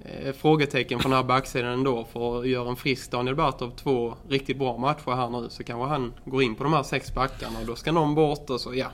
eh, 0.01 0.33
frågetecken 0.33 0.99
från 0.99 1.11
den 1.11 1.17
här 1.17 1.27
backsidan 1.27 1.71
ändå 1.73 2.05
för 2.13 2.39
att 2.39 2.47
göra 2.47 2.69
en 2.69 2.75
frisk 2.75 3.11
Daniel 3.11 3.35
Bartov 3.35 3.71
två 3.75 4.13
riktigt 4.29 4.57
bra 4.57 4.77
matcher 4.77 5.15
här 5.15 5.29
nu 5.29 5.49
så 5.49 5.63
kanske 5.63 5.87
han 5.87 6.13
går 6.25 6.43
in 6.43 6.55
på 6.55 6.63
de 6.63 6.73
här 6.73 6.83
sex 6.83 7.13
backarna 7.13 7.59
och 7.59 7.65
då 7.65 7.75
ska 7.75 7.91
någon 7.91 8.15
bort 8.15 8.49
och 8.49 8.61
så 8.61 8.75
ja, 8.75 8.87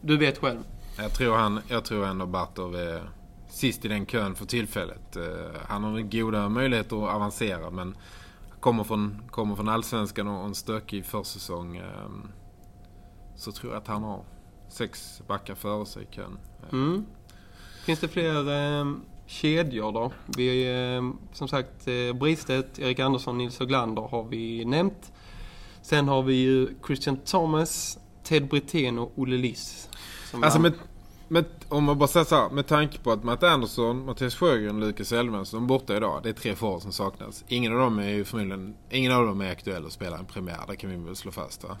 du 0.00 0.16
vet 0.16 0.38
själv. 0.38 0.60
Jag 0.98 1.14
tror, 1.14 1.34
han, 1.34 1.60
jag 1.68 1.84
tror 1.84 2.06
ändå 2.06 2.26
Bartov 2.26 2.76
är 2.76 3.02
sist 3.48 3.84
i 3.84 3.88
den 3.88 4.06
kön 4.06 4.34
för 4.34 4.46
tillfället. 4.46 5.16
Uh, 5.16 5.24
han 5.68 5.84
har 5.84 6.00
goda 6.00 6.48
möjligheter 6.48 7.04
att 7.06 7.14
avancera 7.14 7.70
men 7.70 7.96
kommer 8.62 8.84
från, 8.84 9.22
kommer 9.30 9.56
från 9.56 9.68
allsvenskan 9.68 10.28
och 10.28 10.44
en 10.44 10.54
stökig 10.54 11.04
försäsong 11.06 11.80
um, 11.80 12.28
så 13.36 13.52
tror 13.52 13.72
jag 13.72 13.82
att 13.82 13.88
han 13.88 14.02
har 14.02 14.24
sex 14.68 15.22
backar 15.28 15.54
före 15.54 15.86
sig 15.86 16.02
i 16.02 16.14
kön. 16.14 16.38
Mm. 16.72 17.06
Finns 17.84 18.00
det 18.00 18.08
fler 18.08 18.48
um 18.48 19.04
kedjor 19.26 19.92
då. 19.92 20.12
Vi, 20.36 20.72
eh, 20.96 21.02
som 21.32 21.48
sagt, 21.48 21.88
eh, 21.88 22.12
Bristedt, 22.20 22.78
Erik 22.78 22.98
Andersson, 22.98 23.38
Nils 23.38 23.58
Höglander 23.58 24.02
har 24.02 24.24
vi 24.24 24.64
nämnt. 24.64 25.12
Sen 25.82 26.08
har 26.08 26.22
vi 26.22 26.34
ju 26.34 26.68
Christian 26.86 27.16
Thomas, 27.16 27.98
Ted 28.24 28.48
Brithén 28.48 28.98
och 28.98 29.12
Olle 29.16 29.36
Liss. 29.36 29.88
Alltså 30.32 30.58
med, 30.58 30.72
med, 31.32 31.44
om 31.68 31.84
man 31.84 31.98
bara 31.98 32.08
säger 32.08 32.26
så 32.26 32.36
här, 32.36 32.50
med 32.50 32.66
tanke 32.66 32.98
på 32.98 33.12
att 33.12 33.24
Matt 33.24 33.42
Andersson, 33.42 34.04
Mattias 34.04 34.34
Sjögren 34.34 34.82
och 34.82 34.88
Lukas 34.88 35.12
Elfsson 35.12 35.62
är 35.62 35.66
borta 35.66 35.96
idag. 35.96 36.20
Det 36.22 36.28
är 36.28 36.32
tre 36.32 36.54
forwarder 36.54 36.80
som 36.80 36.92
saknas. 36.92 37.44
Ingen 37.48 37.72
av 37.72 37.78
dem 37.78 37.98
är 37.98 38.08
ju 38.08 38.24
förmodligen, 38.24 38.74
ingen 38.90 39.12
av 39.12 39.26
dem 39.26 39.40
är 39.40 39.50
aktuell 39.50 39.86
att 39.86 39.92
spela 39.92 40.18
en 40.18 40.24
premiär. 40.24 40.60
Det 40.68 40.76
kan 40.76 40.90
vi 40.90 40.96
väl 40.96 41.16
slå 41.16 41.32
fast 41.32 41.64
va? 41.64 41.78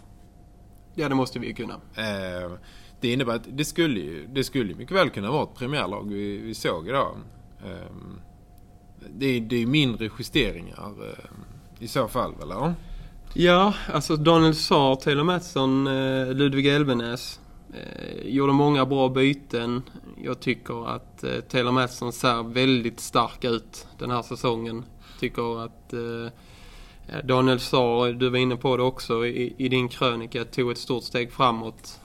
Ja, 0.94 1.08
det 1.08 1.14
måste 1.14 1.38
vi 1.38 1.46
ju 1.46 1.54
kunna. 1.54 1.74
Eh, 1.74 2.52
det 3.00 3.12
innebär 3.12 3.34
att 3.34 3.46
det 3.48 3.64
skulle 3.64 4.00
ju, 4.00 4.26
det 4.26 4.44
skulle 4.44 4.74
mycket 4.74 4.96
väl 4.96 5.10
kunna 5.10 5.30
vara 5.30 5.42
ett 5.42 5.54
premiärlag 5.54 6.08
vi, 6.08 6.38
vi 6.38 6.54
såg 6.54 6.88
idag. 6.88 7.16
Ehm, 7.64 8.20
det 9.10 9.26
är, 9.26 9.40
det 9.40 9.62
är 9.62 9.66
mindre 9.66 10.10
justeringar 10.18 10.86
ehm, 10.86 11.44
i 11.78 11.88
så 11.88 12.08
fall, 12.08 12.34
eller? 12.42 12.74
Ja, 13.34 13.74
alltså 13.92 14.16
Daniel 14.16 14.54
Saar, 14.54 14.96
Taylor 14.96 15.24
Mattsson, 15.24 15.86
eh, 15.86 16.34
Ludvig 16.34 16.66
Elvenäs 16.66 17.38
eh, 17.38 17.41
Eh, 17.72 18.26
gjorde 18.28 18.52
många 18.52 18.86
bra 18.86 19.08
byten. 19.08 19.82
Jag 20.22 20.40
tycker 20.40 20.88
att 20.88 21.24
eh, 21.24 21.40
Taylor 21.40 21.72
Matson 21.72 22.12
ser 22.12 22.42
väldigt 22.42 23.00
stark 23.00 23.44
ut 23.44 23.86
den 23.98 24.10
här 24.10 24.22
säsongen. 24.22 24.84
Tycker 25.20 25.64
att 25.64 25.92
eh, 25.92 26.26
eh, 27.08 27.24
Daniel 27.24 27.60
Saar, 27.60 28.12
du 28.12 28.28
var 28.28 28.38
inne 28.38 28.56
på 28.56 28.76
det 28.76 28.82
också 28.82 29.26
i, 29.26 29.54
i 29.58 29.68
din 29.68 29.88
krönika, 29.88 30.44
tog 30.44 30.70
ett 30.70 30.78
stort 30.78 31.04
steg 31.04 31.32
framåt 31.32 31.98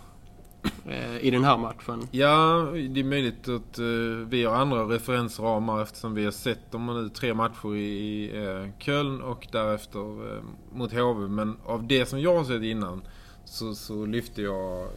Eh, 0.86 1.18
i 1.18 1.32
den 1.32 1.44
här 1.44 1.58
matchen. 1.58 2.08
Ja, 2.12 2.68
det 2.90 3.00
är 3.00 3.04
möjligt 3.04 3.50
att 3.50 3.80
eh, 3.80 3.86
vi 4.28 4.44
har 4.44 4.56
andra 4.56 4.84
referensramar 4.84 5.82
eftersom 5.82 6.14
vi 6.14 6.26
har 6.26 6.32
sett 6.32 6.72
dem 6.72 6.86
nu 6.86 7.10
tre 7.10 7.34
matcher 7.34 7.76
i, 7.76 7.80
i 7.80 8.72
Köln 8.80 9.22
och 9.22 9.48
därefter 9.52 10.42
mot 10.76 10.92
HV. 10.92 11.28
Men 11.28 11.58
av 11.66 11.88
det 11.88 12.06
som 12.06 12.22
jag 12.22 12.38
har 12.38 12.44
sett 12.44 12.64
innan 12.64 13.02
så, 13.46 13.76
så 13.76 14.06
lyfte 14.06 14.42
jag 14.42 14.88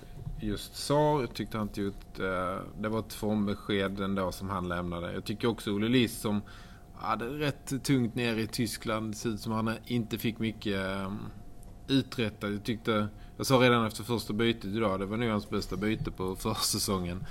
just 0.40 0.76
sa, 0.76 1.20
Jag 1.20 1.34
tyckte 1.34 1.58
han 1.58 1.68
tog 1.68 1.84
ut, 1.84 2.18
eh, 2.18 2.58
det 2.80 2.88
var 2.88 2.98
ett 2.98 3.12
formbesked 3.12 4.00
ändå 4.00 4.32
som 4.32 4.50
han 4.50 4.68
lämnade. 4.68 5.12
Jag 5.12 5.24
tycker 5.24 5.48
också 5.48 5.72
Olle 5.72 5.88
Liss 5.88 6.20
som 6.20 6.42
hade 6.94 7.24
rätt 7.24 7.84
tungt 7.84 8.14
ner 8.14 8.36
i 8.36 8.46
Tyskland. 8.46 9.12
Det 9.12 9.16
ser 9.16 9.30
ut 9.30 9.40
som 9.40 9.52
han 9.52 9.74
inte 9.86 10.18
fick 10.18 10.38
mycket 10.38 10.86
eh, 10.86 11.12
uträttat. 11.88 12.50
Jag 12.50 12.64
tyckte 12.64 13.08
jag 13.36 13.46
sa 13.46 13.54
redan 13.54 13.86
efter 13.86 14.04
första 14.04 14.32
bytet 14.32 14.64
idag, 14.64 15.00
det 15.00 15.06
var 15.06 15.16
nog 15.16 15.30
hans 15.30 15.50
bästa 15.50 15.76
byte 15.76 16.10
på 16.10 16.36
försäsongen. 16.36 17.24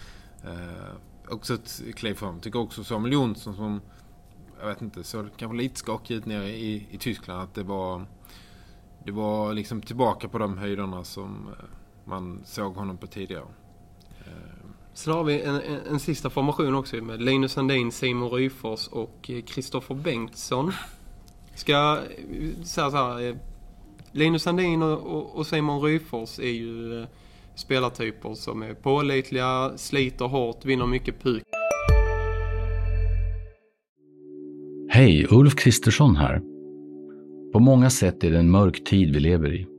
Eh, 0.43 0.93
också 1.29 1.53
ett 1.53 1.81
kliv 1.95 2.13
fram. 2.13 2.39
Tycker 2.39 2.59
också 2.59 2.83
Samuel 2.83 3.13
Jonsson 3.13 3.55
som, 3.55 3.81
jag 4.59 4.67
vet 4.67 4.81
inte, 4.81 5.03
såg 5.03 5.29
kanske 5.37 5.57
lite 5.57 5.75
skakig 5.75 6.15
ut 6.15 6.25
nere 6.25 6.49
i, 6.49 6.87
i 6.91 6.97
Tyskland. 6.97 7.41
Att 7.41 7.53
det 7.53 7.63
var, 7.63 8.05
det 9.05 9.11
var 9.11 9.53
liksom 9.53 9.81
tillbaka 9.81 10.27
på 10.27 10.37
de 10.37 10.57
höjderna 10.57 11.03
som 11.03 11.47
eh, 11.47 11.65
man 12.09 12.41
såg 12.45 12.75
honom 12.75 12.97
på 12.97 13.07
tidigare. 13.07 13.43
Eh. 14.19 14.69
Sen 14.93 15.13
har 15.13 15.23
vi 15.23 15.41
en, 15.41 15.55
en, 15.55 15.79
en, 15.89 15.99
sista 15.99 16.29
formation 16.29 16.75
också 16.75 16.95
med 16.95 17.21
Linus 17.21 17.51
Sandin, 17.51 17.91
Simon 17.91 18.29
Ryfors 18.29 18.87
och 18.87 19.29
Kristoffer 19.45 19.95
Bengtsson. 19.95 20.71
Ska 21.55 21.99
säga 22.63 22.91
så 22.91 22.97
här, 22.97 23.39
Linus 24.11 24.43
Sandin 24.43 24.81
och, 24.83 25.47
Simon 25.47 25.81
Ryfors 25.81 26.39
är 26.39 26.51
ju 26.51 27.01
eh, 27.01 27.07
spelartyper 27.55 28.33
som 28.33 28.63
är 28.63 28.73
pålitliga, 28.73 29.71
sliter 29.75 30.25
hårt, 30.25 30.65
vinner 30.65 30.85
mycket 30.85 31.23
puk. 31.23 31.43
Hej, 34.89 35.27
Ulf 35.29 35.55
Kristersson 35.55 36.15
här. 36.15 36.41
På 37.53 37.59
många 37.59 37.89
sätt 37.89 38.23
är 38.23 38.31
det 38.31 38.39
en 38.39 38.51
mörk 38.51 38.83
tid 38.83 39.13
vi 39.13 39.19
lever 39.19 39.53
i. 39.53 39.78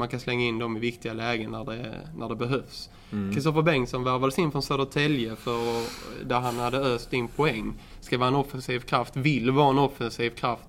Man 0.00 0.08
kan 0.08 0.20
slänga 0.20 0.44
in 0.44 0.58
dem 0.58 0.76
i 0.76 0.80
viktiga 0.80 1.12
lägen 1.12 1.50
när 1.50 1.64
det, 1.64 2.08
när 2.16 2.28
det 2.28 2.36
behövs. 2.36 2.90
Kristoffer 3.10 3.50
mm. 3.60 3.64
Bengtsson 3.64 4.04
värvades 4.04 4.38
in 4.38 4.52
från 4.52 4.62
Södertälje 4.62 5.36
för, 5.36 5.84
där 6.24 6.40
han 6.40 6.58
hade 6.58 6.78
öst 6.78 7.12
in 7.12 7.28
poäng. 7.28 7.74
Ska 8.00 8.18
vara 8.18 8.28
en 8.28 8.34
offensiv 8.34 8.80
kraft, 8.80 9.16
vill 9.16 9.50
vara 9.50 9.70
en 9.70 9.78
offensiv 9.78 10.30
kraft. 10.30 10.68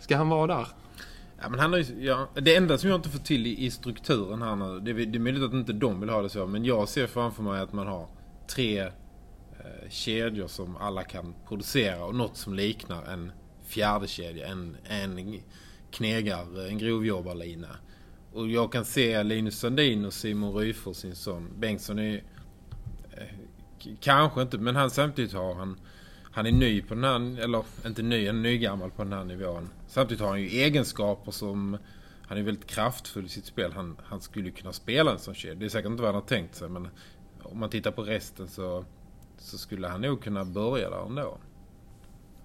Ska 0.00 0.16
han 0.16 0.28
vara 0.28 0.46
där? 0.56 0.68
Ja, 1.42 1.48
men 1.48 1.60
han 1.60 1.72
har 1.72 1.78
ju, 1.78 2.04
ja, 2.04 2.28
det 2.34 2.56
enda 2.56 2.78
som 2.78 2.90
jag 2.90 2.98
inte 2.98 3.08
får 3.08 3.18
till 3.18 3.46
i, 3.46 3.64
i 3.64 3.70
strukturen 3.70 4.42
här 4.42 4.56
nu, 4.56 4.80
det, 4.80 4.90
är- 4.90 5.06
det 5.06 5.18
är 5.18 5.20
möjligt 5.20 5.42
att 5.42 5.52
inte 5.52 5.72
de 5.72 6.00
vill 6.00 6.08
ha 6.10 6.22
det 6.22 6.28
så, 6.28 6.46
men 6.46 6.64
jag 6.64 6.88
ser 6.88 7.06
framför 7.06 7.42
mig 7.42 7.60
att 7.60 7.72
man 7.72 7.86
har 7.86 8.06
tre 8.48 8.80
eh, 8.80 8.90
kedjor 9.90 10.46
som 10.46 10.76
alla 10.76 11.02
kan 11.02 11.34
producera 11.48 12.04
och 12.04 12.14
något 12.14 12.36
som 12.36 12.54
liknar 12.54 13.02
en 13.04 13.32
fjärde 13.66 14.06
kedja, 14.06 14.46
en, 14.46 14.76
en 14.84 15.40
knegar, 15.94 16.68
en 16.68 16.78
grovjobbarlina. 16.78 17.68
Och 18.32 18.48
jag 18.48 18.72
kan 18.72 18.84
se 18.84 19.22
Linus 19.22 19.58
Sandin 19.58 20.04
och 20.04 20.12
Simon 20.12 20.54
Ryfors, 20.54 20.96
sin 20.96 21.14
son. 21.14 21.50
Bengtsson 21.58 21.98
är 21.98 22.24
eh, 23.12 23.88
kanske 24.00 24.42
inte, 24.42 24.58
men 24.58 24.76
han 24.76 24.90
samtidigt 24.90 25.32
har 25.32 25.54
han 25.54 25.76
han 26.34 26.46
är 26.46 26.52
ny 26.52 26.82
på 26.82 26.94
den 26.94 27.04
här, 27.04 27.42
eller 27.44 27.64
inte 27.86 28.02
ny, 28.02 28.26
han 28.26 28.36
är 28.36 28.42
nygammal 28.42 28.90
på 28.90 29.04
den 29.04 29.12
här 29.12 29.24
nivån. 29.24 29.68
Samtidigt 29.86 30.20
har 30.20 30.28
han 30.28 30.40
ju 30.40 30.48
egenskaper 30.48 31.30
som, 31.30 31.76
han 32.22 32.38
är 32.38 32.42
väldigt 32.42 32.66
kraftfull 32.66 33.26
i 33.26 33.28
sitt 33.28 33.46
spel. 33.46 33.72
Han, 33.72 33.96
han 34.04 34.20
skulle 34.20 34.50
kunna 34.50 34.72
spela 34.72 35.12
en 35.12 35.18
sån 35.18 35.34
kedja. 35.34 35.54
Det 35.54 35.64
är 35.64 35.68
säkert 35.68 35.90
inte 35.90 36.02
vad 36.02 36.14
han 36.14 36.22
har 36.22 36.28
tänkt 36.28 36.54
sig 36.54 36.68
men 36.68 36.88
om 37.42 37.58
man 37.58 37.70
tittar 37.70 37.90
på 37.90 38.02
resten 38.02 38.48
så, 38.48 38.84
så 39.38 39.58
skulle 39.58 39.88
han 39.88 40.00
nog 40.00 40.22
kunna 40.22 40.44
börja 40.44 40.90
där 40.90 41.06
ändå. 41.06 41.38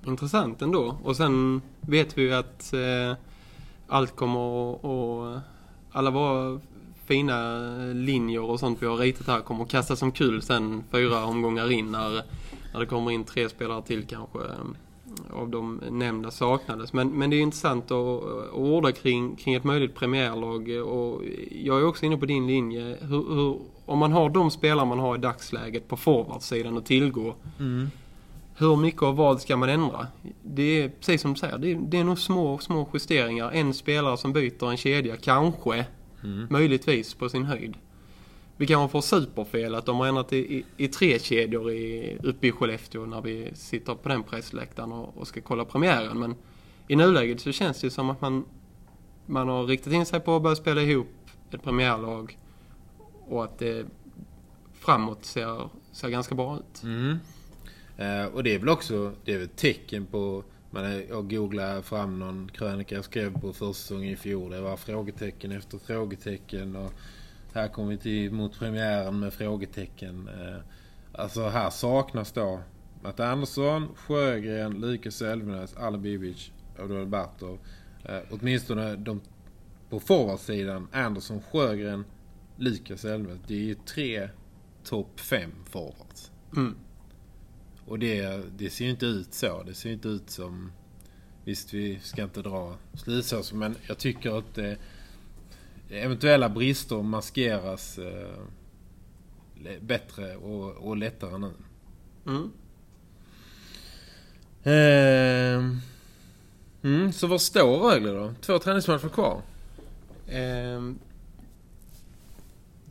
Intressant 0.08 0.62
ändå. 0.62 1.00
Och 1.03 1.15
sen 1.15 1.62
vet 1.82 2.18
vi 2.18 2.22
ju 2.22 2.34
att 2.34 2.74
eh, 2.74 3.13
allt 3.89 4.15
kommer 4.15 4.72
att- 4.74 4.84
och 4.84 5.39
alla 5.91 6.12
våra 6.12 6.60
fina 7.05 7.60
linjer 7.93 8.41
och 8.41 8.60
sånt 8.60 8.81
vi 8.81 8.86
har 8.88 8.98
ritat 8.98 9.27
här 9.27 9.39
kommer 9.41 9.63
att 9.63 9.69
kastas 9.72 10.00
som 10.00 10.12
kul 10.12 10.41
sen 10.41 10.84
fyra 10.91 11.25
omgångar 11.25 11.72
in 11.72 11.91
när, 11.91 12.22
när 12.74 12.79
det 12.79 12.86
kommer 12.86 13.12
in 13.12 13.24
tre 13.24 13.50
spelare 13.50 13.81
till 13.81 14.05
kanske 14.05 14.39
eh, 14.39 15.39
av 15.39 15.50
de 15.50 15.81
nämnda 15.91 16.31
saknades. 16.31 16.93
Men, 16.93 17.10
men 17.10 17.29
det 17.29 17.36
är 17.36 17.41
intressant 17.41 17.86
att, 17.86 17.91
att 17.91 18.53
orda 18.53 18.91
kring, 18.91 19.36
kring 19.36 19.53
ett 19.53 19.63
möjligt 19.63 19.96
premiärlag 19.96 20.69
och 20.69 21.22
jag 21.51 21.79
är 21.79 21.86
också 21.86 22.05
inne 22.05 22.17
på 22.17 22.25
din 22.25 22.48
linje. 22.48 22.98
Hur, 23.01 23.36
hur, 23.36 23.60
om 23.86 24.00
man 24.00 24.12
har 24.12 24.29
de 24.29 24.51
spelare 24.51 24.86
man 24.86 25.00
har 25.00 25.15
i 25.15 25.19
dagsläget 25.19 25.88
på 25.88 25.98
forwardsidan 25.98 26.77
att 26.77 26.86
tillgå 26.86 27.36
hur 28.60 28.75
mycket 28.75 29.03
av 29.03 29.15
vad 29.15 29.41
ska 29.41 29.58
man 29.58 29.69
ändra? 29.69 30.08
Det 30.60 30.84
är 30.84 30.89
precis 30.89 31.22
som 31.22 31.34
du 31.34 31.39
säger, 31.39 31.58
det 31.58 31.72
är, 31.72 31.75
det 31.75 31.98
är 31.98 32.04
nog 32.04 32.20
små, 32.20 32.58
små 32.58 32.89
justeringar. 32.94 33.51
En 33.51 33.74
spelare 33.74 34.18
som 34.18 34.34
byter 34.34 34.72
en 34.72 34.78
kedja, 34.78 35.18
kanske, 35.18 35.86
möjligtvis 36.50 37.13
på 37.13 37.30
sin 37.30 37.46
höjd. 37.46 37.78
Vi 38.58 38.68
kanske 38.68 38.92
får 38.92 39.01
superfel 39.01 39.75
att 39.75 39.86
de 39.86 40.00
har 40.00 40.08
ändrat 40.08 40.34
i, 40.34 40.38
i, 40.38 40.66
i 40.78 40.88
tre 40.88 41.20
kedjor 41.20 41.72
i, 41.72 42.18
uppe 42.24 42.48
i 42.48 42.51
Skellefteå 42.51 43.06
när 43.06 43.22
vi 43.22 43.51
sitter 43.54 43.96
på 43.96 44.10
den 44.10 44.24
pressläktaren 44.24 44.92
och, 44.92 45.18
och 45.18 45.28
ska 45.28 45.42
kolla 45.42 45.66
premiären. 45.66 46.20
Men 46.20 46.36
i 46.88 46.96
nuläget 46.96 47.42
så 47.42 47.51
känns 47.51 47.82
det 47.82 47.89
som 47.89 48.10
att 48.10 48.22
man, 48.22 48.46
man 49.25 49.48
har 49.48 49.66
riktat 49.66 49.94
in 49.94 50.06
sig 50.06 50.20
på 50.20 50.36
att 50.36 50.42
börja 50.42 50.56
spela 50.56 50.82
ihop 50.82 51.08
ett 51.51 51.63
premiärlag 51.63 52.38
och 53.28 53.44
att 53.44 53.60
det 53.60 53.86
framåt 54.74 55.25
ser, 55.25 55.70
ser 55.92 56.10
ganska 56.10 56.36
bra 56.36 56.58
ut. 56.58 56.84
Mm. 56.84 57.18
Eh, 58.00 58.25
och 58.25 58.44
det 58.44 58.56
är 58.56 58.60
väl 58.60 58.70
också 58.70 59.13
det 59.25 59.34
är 59.34 59.38
väl 59.38 59.46
ett 59.46 59.56
tecken 59.56 60.06
på... 60.06 60.44
Man, 60.72 61.03
jag 61.10 61.29
googlade 61.29 61.82
fram 61.82 62.20
någon 62.20 62.50
krönika 62.53 62.96
jag 62.96 63.06
skrev 63.06 63.39
på 63.39 63.53
försäsongen 63.53 64.13
i 64.13 64.15
fjol. 64.15 64.51
Det 64.51 64.62
var 64.62 64.77
frågetecken 64.77 65.51
efter 65.51 65.77
frågetecken. 65.77 66.75
Och 66.75 66.94
här 67.53 67.68
kommer 67.68 67.89
vi 67.89 67.98
till 67.98 68.32
mot 68.32 68.60
premiären 68.60 69.20
med 69.20 69.34
frågetecken. 69.34 70.27
Eh, 70.27 70.58
alltså 71.13 71.48
här 71.48 71.70
saknas 71.70 72.32
då 72.32 72.60
Matte 73.03 73.27
Andersson, 73.27 73.88
Sjögren, 73.96 74.74
Lukas 74.74 75.22
Elvenäs, 75.22 75.74
Ale 75.77 75.98
Bibic 75.98 76.51
och 76.77 76.84
Alberto. 76.84 77.58
Eh, 78.03 78.20
åtminstone 78.32 78.96
de 78.96 79.22
på 79.89 80.00
forwardsidan. 80.00 80.88
Andersson, 80.91 81.41
Sjögren, 81.41 82.06
Lukas 82.58 83.06
Elvenäs. 83.06 83.39
Det 83.48 83.53
är 83.53 83.63
ju 83.63 83.75
tre 83.75 84.29
topp 84.84 85.20
fem 85.20 85.52
forwards. 85.65 86.32
Mm. 86.56 86.76
Och 87.89 87.99
det, 87.99 88.41
det 88.58 88.69
ser 88.69 88.86
ju 88.86 88.91
inte 88.91 89.06
ut 89.06 89.34
så. 89.34 89.63
Det 89.63 89.73
ser 89.73 89.89
ju 89.89 89.95
inte 89.95 90.08
ut 90.08 90.30
som... 90.30 90.71
Visst, 91.43 91.73
vi 91.73 91.99
ska 92.04 92.23
inte 92.23 92.41
dra 92.41 92.75
slutsatser, 92.93 93.56
men 93.56 93.75
jag 93.88 93.97
tycker 93.97 94.38
att 94.38 94.58
eh, 94.58 94.73
eventuella 95.89 96.49
brister 96.49 97.02
maskeras 97.02 97.97
eh, 97.97 98.38
bättre 99.82 100.36
och, 100.36 100.71
och 100.71 100.97
lättare 100.97 101.38
nu. 101.38 101.52
Mm. 102.25 102.52
Eh, 104.63 105.75
mm, 106.84 107.13
så 107.13 107.28
vad 107.28 107.41
står 107.41 107.78
Rögle 107.78 108.12
då? 108.12 108.34
Två 108.41 108.60
träningsmatcher 108.60 109.10
kvar. 109.10 109.41
Ehm, 110.28 110.99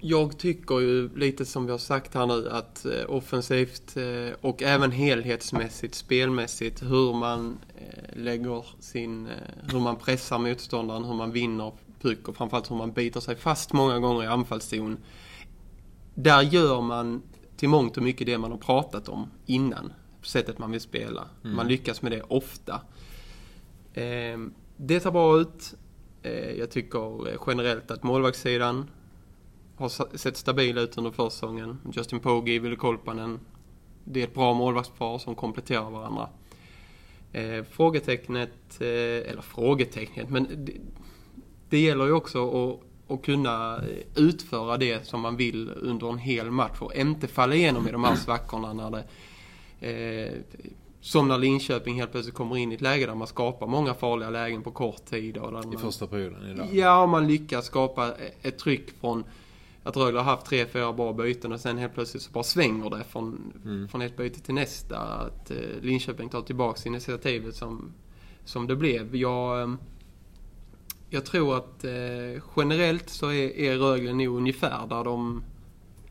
jag 0.00 0.38
tycker 0.38 0.80
ju 0.80 1.16
lite 1.16 1.44
som 1.44 1.66
vi 1.66 1.70
har 1.72 1.78
sagt 1.78 2.14
här 2.14 2.26
nu 2.26 2.48
att 2.50 2.84
eh, 2.84 2.92
offensivt 3.08 3.96
eh, 3.96 4.34
och 4.40 4.62
även 4.62 4.90
helhetsmässigt, 4.90 5.94
spelmässigt, 5.94 6.82
hur 6.82 7.14
man 7.14 7.58
eh, 7.76 8.18
lägger 8.18 8.64
sin, 8.80 9.28
hur 9.72 9.80
man 9.80 9.96
pressar 9.96 10.38
motståndaren, 10.38 11.04
hur 11.04 11.14
man 11.14 11.32
vinner 11.32 11.72
puck 12.00 12.28
och 12.28 12.36
framförallt 12.36 12.70
hur 12.70 12.76
man 12.76 12.92
biter 12.92 13.20
sig 13.20 13.36
fast 13.36 13.72
många 13.72 13.98
gånger 13.98 14.24
i 14.24 14.26
anfallszon. 14.26 14.96
Där 16.14 16.42
gör 16.42 16.80
man 16.80 17.22
till 17.56 17.68
mångt 17.68 17.96
och 17.96 18.02
mycket 18.02 18.26
det 18.26 18.38
man 18.38 18.50
har 18.50 18.58
pratat 18.58 19.08
om 19.08 19.30
innan, 19.46 19.92
sättet 20.22 20.58
man 20.58 20.70
vill 20.70 20.80
spela. 20.80 21.28
Man 21.42 21.68
lyckas 21.68 22.02
med 22.02 22.12
det 22.12 22.22
ofta. 22.22 22.80
Ehm, 23.94 24.54
det 24.76 25.00
tar 25.00 25.10
bra 25.10 25.40
ut. 25.40 25.74
Jag 26.58 26.70
tycker 26.70 27.38
generellt 27.46 27.90
att 27.90 28.02
målvaktssidan 28.02 28.86
har 29.78 30.16
sett 30.16 30.36
stabil 30.36 30.78
ut 30.78 30.98
under 30.98 31.10
försäsongen. 31.10 31.78
Justin 31.92 32.20
Pogge, 32.20 32.58
Ville 32.58 32.76
Kolpanen. 32.76 33.40
Det 34.04 34.20
är 34.20 34.24
ett 34.24 34.34
bra 34.34 34.54
målvaktspar 34.54 35.18
som 35.18 35.34
kompletterar 35.34 35.90
varandra. 35.90 36.28
Eh, 37.32 37.64
frågetecknet, 37.70 38.80
eh, 38.80 38.86
eller 39.30 39.42
frågetecknet, 39.42 40.30
men 40.30 40.48
det, 40.56 40.72
det 41.68 41.78
gäller 41.78 42.06
ju 42.06 42.12
också 42.12 42.50
att, 42.50 42.80
att 43.12 43.24
kunna 43.24 43.76
eh, 43.76 43.82
utföra 44.14 44.76
det 44.76 45.06
som 45.06 45.20
man 45.20 45.36
vill 45.36 45.70
under 45.76 46.08
en 46.08 46.18
hel 46.18 46.50
match 46.50 46.80
och 46.80 46.94
inte 46.94 47.26
falla 47.26 47.54
igenom 47.54 47.88
i 47.88 47.92
de 47.92 48.04
här 48.04 48.16
svackorna 48.16 48.72
när 48.72 48.90
det 48.90 49.04
eh, 49.80 50.32
som 51.00 51.28
när 51.28 51.38
Linköping 51.38 51.94
helt 51.94 52.12
plötsligt 52.12 52.34
kommer 52.34 52.56
in 52.56 52.72
i 52.72 52.74
ett 52.74 52.80
läge 52.80 53.06
där 53.06 53.14
man 53.14 53.26
skapar 53.26 53.66
många 53.66 53.94
farliga 53.94 54.30
lägen 54.30 54.62
på 54.62 54.70
kort 54.70 55.04
tid. 55.04 55.36
Och 55.36 55.48
I 55.48 55.52
man, 55.52 55.78
första 55.78 56.06
perioden 56.06 56.50
idag. 56.50 56.66
Ja, 56.72 57.06
man 57.06 57.26
lyckas 57.26 57.66
skapa 57.66 58.14
ett 58.42 58.58
tryck 58.58 58.90
från 59.00 59.24
att 59.88 59.96
Rögle 59.96 60.18
har 60.18 60.24
haft 60.24 60.46
tre, 60.46 60.66
fyra 60.66 60.92
bra 60.92 61.12
byten 61.12 61.52
och 61.52 61.60
sen 61.60 61.78
helt 61.78 61.94
plötsligt 61.94 62.22
så 62.22 62.30
bara 62.30 62.44
svänger 62.44 62.90
det 62.90 63.04
från, 63.04 63.52
Mm. 63.64 63.88
från 63.88 64.02
ett 64.02 64.16
byte 64.16 64.40
till 64.40 64.54
nästa. 64.54 64.98
Att 64.98 65.50
eh, 65.50 65.56
Linköping 65.80 66.28
tar 66.28 66.42
tillbaka 66.42 66.88
initiativet 66.88 67.54
som, 67.54 67.92
som 68.44 68.66
det 68.66 68.76
blev. 68.76 69.16
Jag, 69.16 69.62
eh, 69.62 69.74
jag 71.10 71.24
tror 71.24 71.56
att 71.56 71.84
eh, 71.84 72.42
generellt 72.56 73.08
så 73.08 73.26
är, 73.32 73.56
är 73.58 73.76
Rögle 73.76 74.12
nog 74.12 74.36
ungefär 74.36 74.86
där 74.88 75.04
de 75.04 75.42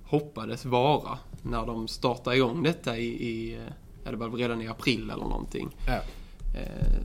hoppades 0.04 0.66
vara 0.66 1.20
när 1.42 1.66
de 1.66 1.88
startade 1.88 2.36
igång 2.36 2.64
detta 2.64 2.98
i, 2.98 3.08
i 3.08 3.54
eh, 3.56 3.74
ja, 4.04 4.12
det 4.12 4.18
var 4.18 4.30
redan 4.30 4.62
i 4.62 4.68
april 4.68 5.10
eller 5.10 5.24
någonting. 5.24 5.70
Ja. 5.88 6.02
Eh, 6.60 7.02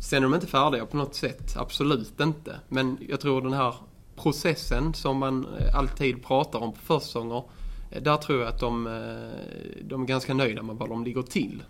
sen 0.00 0.18
är 0.18 0.28
de 0.28 0.34
inte 0.34 0.46
färdiga 0.46 0.86
på 0.86 0.96
något 0.96 1.14
sätt, 1.14 1.56
absolut 1.56 2.20
inte. 2.20 2.60
Men 2.68 2.98
jag 3.08 3.20
tror 3.20 3.42
den 3.42 3.52
här 3.52 3.74
processen 4.22 4.94
som 4.94 5.18
man 5.18 5.46
eh, 5.58 5.74
alltid 5.74 6.24
pratar 6.24 6.58
om 6.58 6.72
på 6.72 6.78
försäsonger, 6.78 7.42
eh, 7.90 8.02
där 8.02 8.16
tror 8.16 8.40
jag 8.40 8.48
att 8.48 8.60
de, 8.60 8.86
eh, 8.86 9.82
de 9.84 10.02
är 10.02 10.06
ganska 10.06 10.34
nöjda 10.34 10.62
med 10.62 10.76
vad 10.76 10.88
de 10.88 11.04
ligger 11.04 11.22
till. 11.22 11.62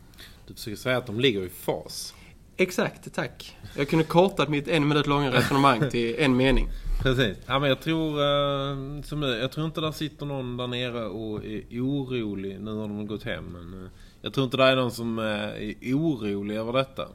Du 0.46 0.54
försöker 0.54 0.76
säga 0.76 0.96
att 0.96 1.06
de 1.06 1.20
ligger 1.20 1.44
i 1.44 1.48
fas. 1.48 2.14
Exakt, 2.56 3.14
tack. 3.14 3.56
Jag 3.76 3.88
kunde 3.88 4.04
kortat 4.04 4.48
mitt 4.48 4.68
en 4.68 4.88
minut 4.88 5.06
långa 5.06 5.32
resonemang 5.32 5.90
till 5.90 6.16
en 6.18 6.36
mening. 6.36 6.68
Precis. 7.02 7.36
Ja, 7.46 7.58
men 7.58 7.68
jag 7.68 7.80
tror, 7.80 9.02
som, 9.02 9.22
jag 9.22 9.52
tror 9.52 9.66
inte 9.66 9.80
där 9.80 9.92
sitter 9.92 10.26
någon 10.26 10.56
där 10.56 10.66
nere 10.66 11.04
och 11.04 11.44
är 11.44 11.80
orolig. 11.80 12.60
Nu 12.60 12.74
har 12.74 12.88
de 12.88 13.06
gått 13.06 13.22
hem. 13.22 13.44
Men, 13.44 13.88
jag 14.22 14.34
tror 14.34 14.44
inte 14.44 14.56
det 14.56 14.64
är 14.64 14.76
någon 14.76 14.90
som 14.90 15.18
är 15.18 15.76
orolig 15.94 16.56
över 16.56 16.72
detta. 16.72 17.08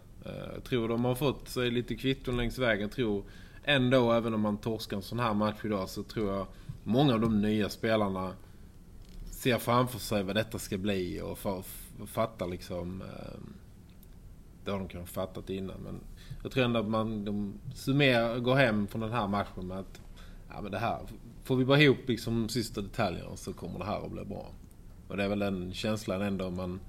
Jag 0.54 0.64
tror 0.64 0.88
de 0.88 1.06
har 1.06 1.16
fått 1.16 1.50
sig 1.50 1.72
lite 1.72 1.96
kvitton 1.96 2.38
längs 2.38 2.58
vägen. 2.58 2.82
Jag 2.82 2.92
tror 2.92 3.24
ändå, 3.68 4.12
även 4.12 4.34
om 4.34 4.42
man 4.42 4.58
torskar 4.58 4.98
en 4.98 5.04
sån 5.04 5.20
här 5.20 5.34
match 5.34 5.60
idag, 5.64 5.90
så 5.90 6.04
tror 6.04 6.34
jag 6.34 6.48
många 6.84 7.14
av 7.14 7.20
de 7.20 7.42
nya 7.42 7.70
spelarna 7.70 8.34
ser 9.32 9.58
framför 9.58 10.00
sig 10.00 10.24
vad 10.24 10.36
detta 10.36 10.60
ska 10.60 10.78
bli 10.78 11.22
och 11.22 11.40
fattar 12.08 12.48
liksom 12.48 13.02
eh, 13.02 13.40
det 14.66 14.72
har 14.72 14.80
de 14.80 14.88
kanske 14.88 15.14
fattat 15.14 15.50
innan 15.50 15.80
men 15.84 16.00
jag 16.44 16.52
tror 16.52 16.66
ändå 16.66 16.80
att 16.80 16.88
man 16.88 17.26
de 17.26 17.54
summerar, 17.76 18.40
går 18.40 18.56
hem 18.56 18.88
från 18.88 19.02
den 19.02 19.12
här 19.12 19.28
matchen 19.28 19.68
med 19.68 19.80
att 19.80 20.02
ja, 20.50 20.62
men 20.62 20.72
det 20.72 20.80
här, 20.80 21.00
får 21.44 21.56
vi 21.56 21.66
bara 21.66 21.80
ihop 21.80 22.08
liksom 22.08 22.50
sista 22.50 22.82
detaljerna 22.82 23.36
så 23.36 23.54
kommer 23.54 23.80
det 23.80 23.86
här 23.86 24.06
att 24.06 24.12
bli 24.12 24.26
bra. 24.26 24.52
Och 25.08 25.18
det 25.18 25.24
är 25.24 25.30
väl 25.30 25.40
den 25.40 25.74
känslan 25.74 26.22
ändå 26.22 26.50
man 26.50 26.80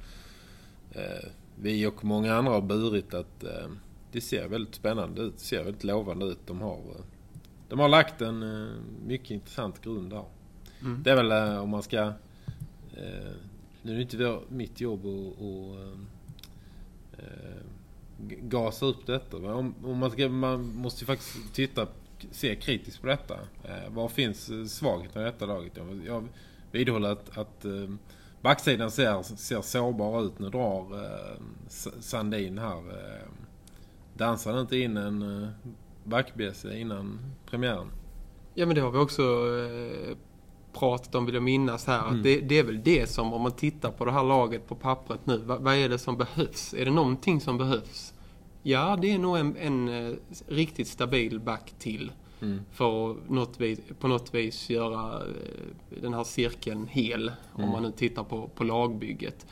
eh, 0.92 1.28
vi 1.56 1.86
och 1.86 2.04
många 2.04 2.34
andra 2.34 2.52
har 2.52 2.60
burit 2.60 3.14
att 3.14 3.44
eh, 3.44 3.68
det 4.12 4.20
ser 4.20 4.48
väldigt 4.48 4.74
spännande 4.74 5.22
ut. 5.22 5.34
Det 5.36 5.44
ser 5.44 5.64
väldigt 5.64 5.84
lovande 5.84 6.26
ut. 6.26 6.38
De 6.46 6.60
har, 6.60 6.76
eh, 6.76 7.04
de 7.68 7.78
har 7.78 7.88
lagt 7.88 8.20
en 8.20 8.42
eh, 8.42 8.72
mycket 9.06 9.30
intressant 9.30 9.80
grund 9.80 10.10
där. 10.10 10.24
Mm. 10.80 11.02
Det 11.02 11.10
är 11.10 11.16
väl 11.16 11.32
eh, 11.32 11.62
om 11.62 11.68
man 11.68 11.82
ska... 11.82 12.12
Nu 13.82 13.92
är 13.92 13.96
det 13.96 14.02
inte 14.02 14.40
mitt 14.48 14.80
jobb 14.80 15.00
att 15.06 15.78
eh, 17.18 17.62
gasa 18.42 18.86
upp 18.86 19.06
detta. 19.06 19.36
Om, 19.36 19.74
om 19.84 19.98
man, 19.98 20.10
ska, 20.10 20.28
man 20.28 20.74
måste 20.74 21.00
ju 21.00 21.06
faktiskt 21.06 21.54
titta, 21.54 21.86
se 22.30 22.56
kritiskt 22.56 23.00
på 23.00 23.06
detta. 23.06 23.38
Var 23.88 24.08
finns 24.08 24.50
svagheten 24.76 25.22
i 25.22 25.24
detta 25.24 25.46
laget? 25.46 25.76
Jag, 25.76 26.06
jag 26.06 26.28
vidhåller 26.72 27.08
att, 27.08 27.38
att 27.38 27.66
backsidan 28.42 28.90
ser, 28.90 29.22
ser 29.22 29.62
sårbar 29.62 30.24
ut. 30.24 30.38
Nu 30.38 30.48
drar 30.48 31.04
eh, 31.04 31.40
Sandin 32.00 32.58
här. 32.58 32.78
Eh, 32.78 33.28
dansade 34.18 34.60
inte 34.60 34.76
in 34.76 34.96
en 34.96 35.42
eh, 35.42 35.48
backbese 36.04 36.78
innan 36.78 37.18
premiären? 37.50 37.90
Ja 38.54 38.66
men 38.66 38.74
det 38.74 38.80
har 38.80 38.90
vi 38.90 38.98
också 38.98 39.22
eh, 39.22 40.16
pratat 40.72 41.14
om 41.14 41.26
vill 41.26 41.34
jag 41.34 41.44
minnas 41.44 41.86
här. 41.86 42.08
Mm. 42.08 42.22
Det, 42.22 42.40
det, 42.40 42.58
är 42.58 42.62
väl 42.62 42.82
det 42.82 43.10
som, 43.10 43.32
om 43.32 43.42
man 43.42 43.52
tittar 43.52 43.90
på 43.90 44.04
det 44.04 44.12
här 44.12 44.24
laget 44.24 44.68
på 44.68 44.74
pappret 44.74 45.26
nu, 45.26 45.38
vad, 45.38 45.60
vad, 45.60 45.74
är 45.74 45.88
det 45.88 45.98
som 45.98 46.16
behövs? 46.16 46.74
Är 46.74 46.84
det 46.84 46.90
någonting 46.90 47.40
som 47.40 47.58
behövs? 47.58 48.14
Ja, 48.62 48.98
det 49.02 49.12
är 49.12 49.18
nog 49.18 49.36
en, 49.36 49.56
en, 49.56 49.88
eh, 49.88 50.14
riktigt 50.46 50.88
stabil 50.88 51.40
back 51.40 51.74
till. 51.78 52.12
Mm. 52.40 52.60
För 52.72 53.10
att 53.10 53.30
något 53.30 53.60
vis, 53.60 53.80
på 54.00 54.08
något 54.08 54.34
vis 54.34 54.70
göra 54.70 55.22
den 56.02 56.14
här 56.14 56.24
cirkeln 56.24 56.86
hel. 56.86 57.22
Mm. 57.22 57.64
Om 57.64 57.70
man 57.70 57.82
nu 57.82 57.90
tittar 57.90 58.24
på, 58.24 58.48
på 58.54 58.64
lagbygget. 58.64 59.46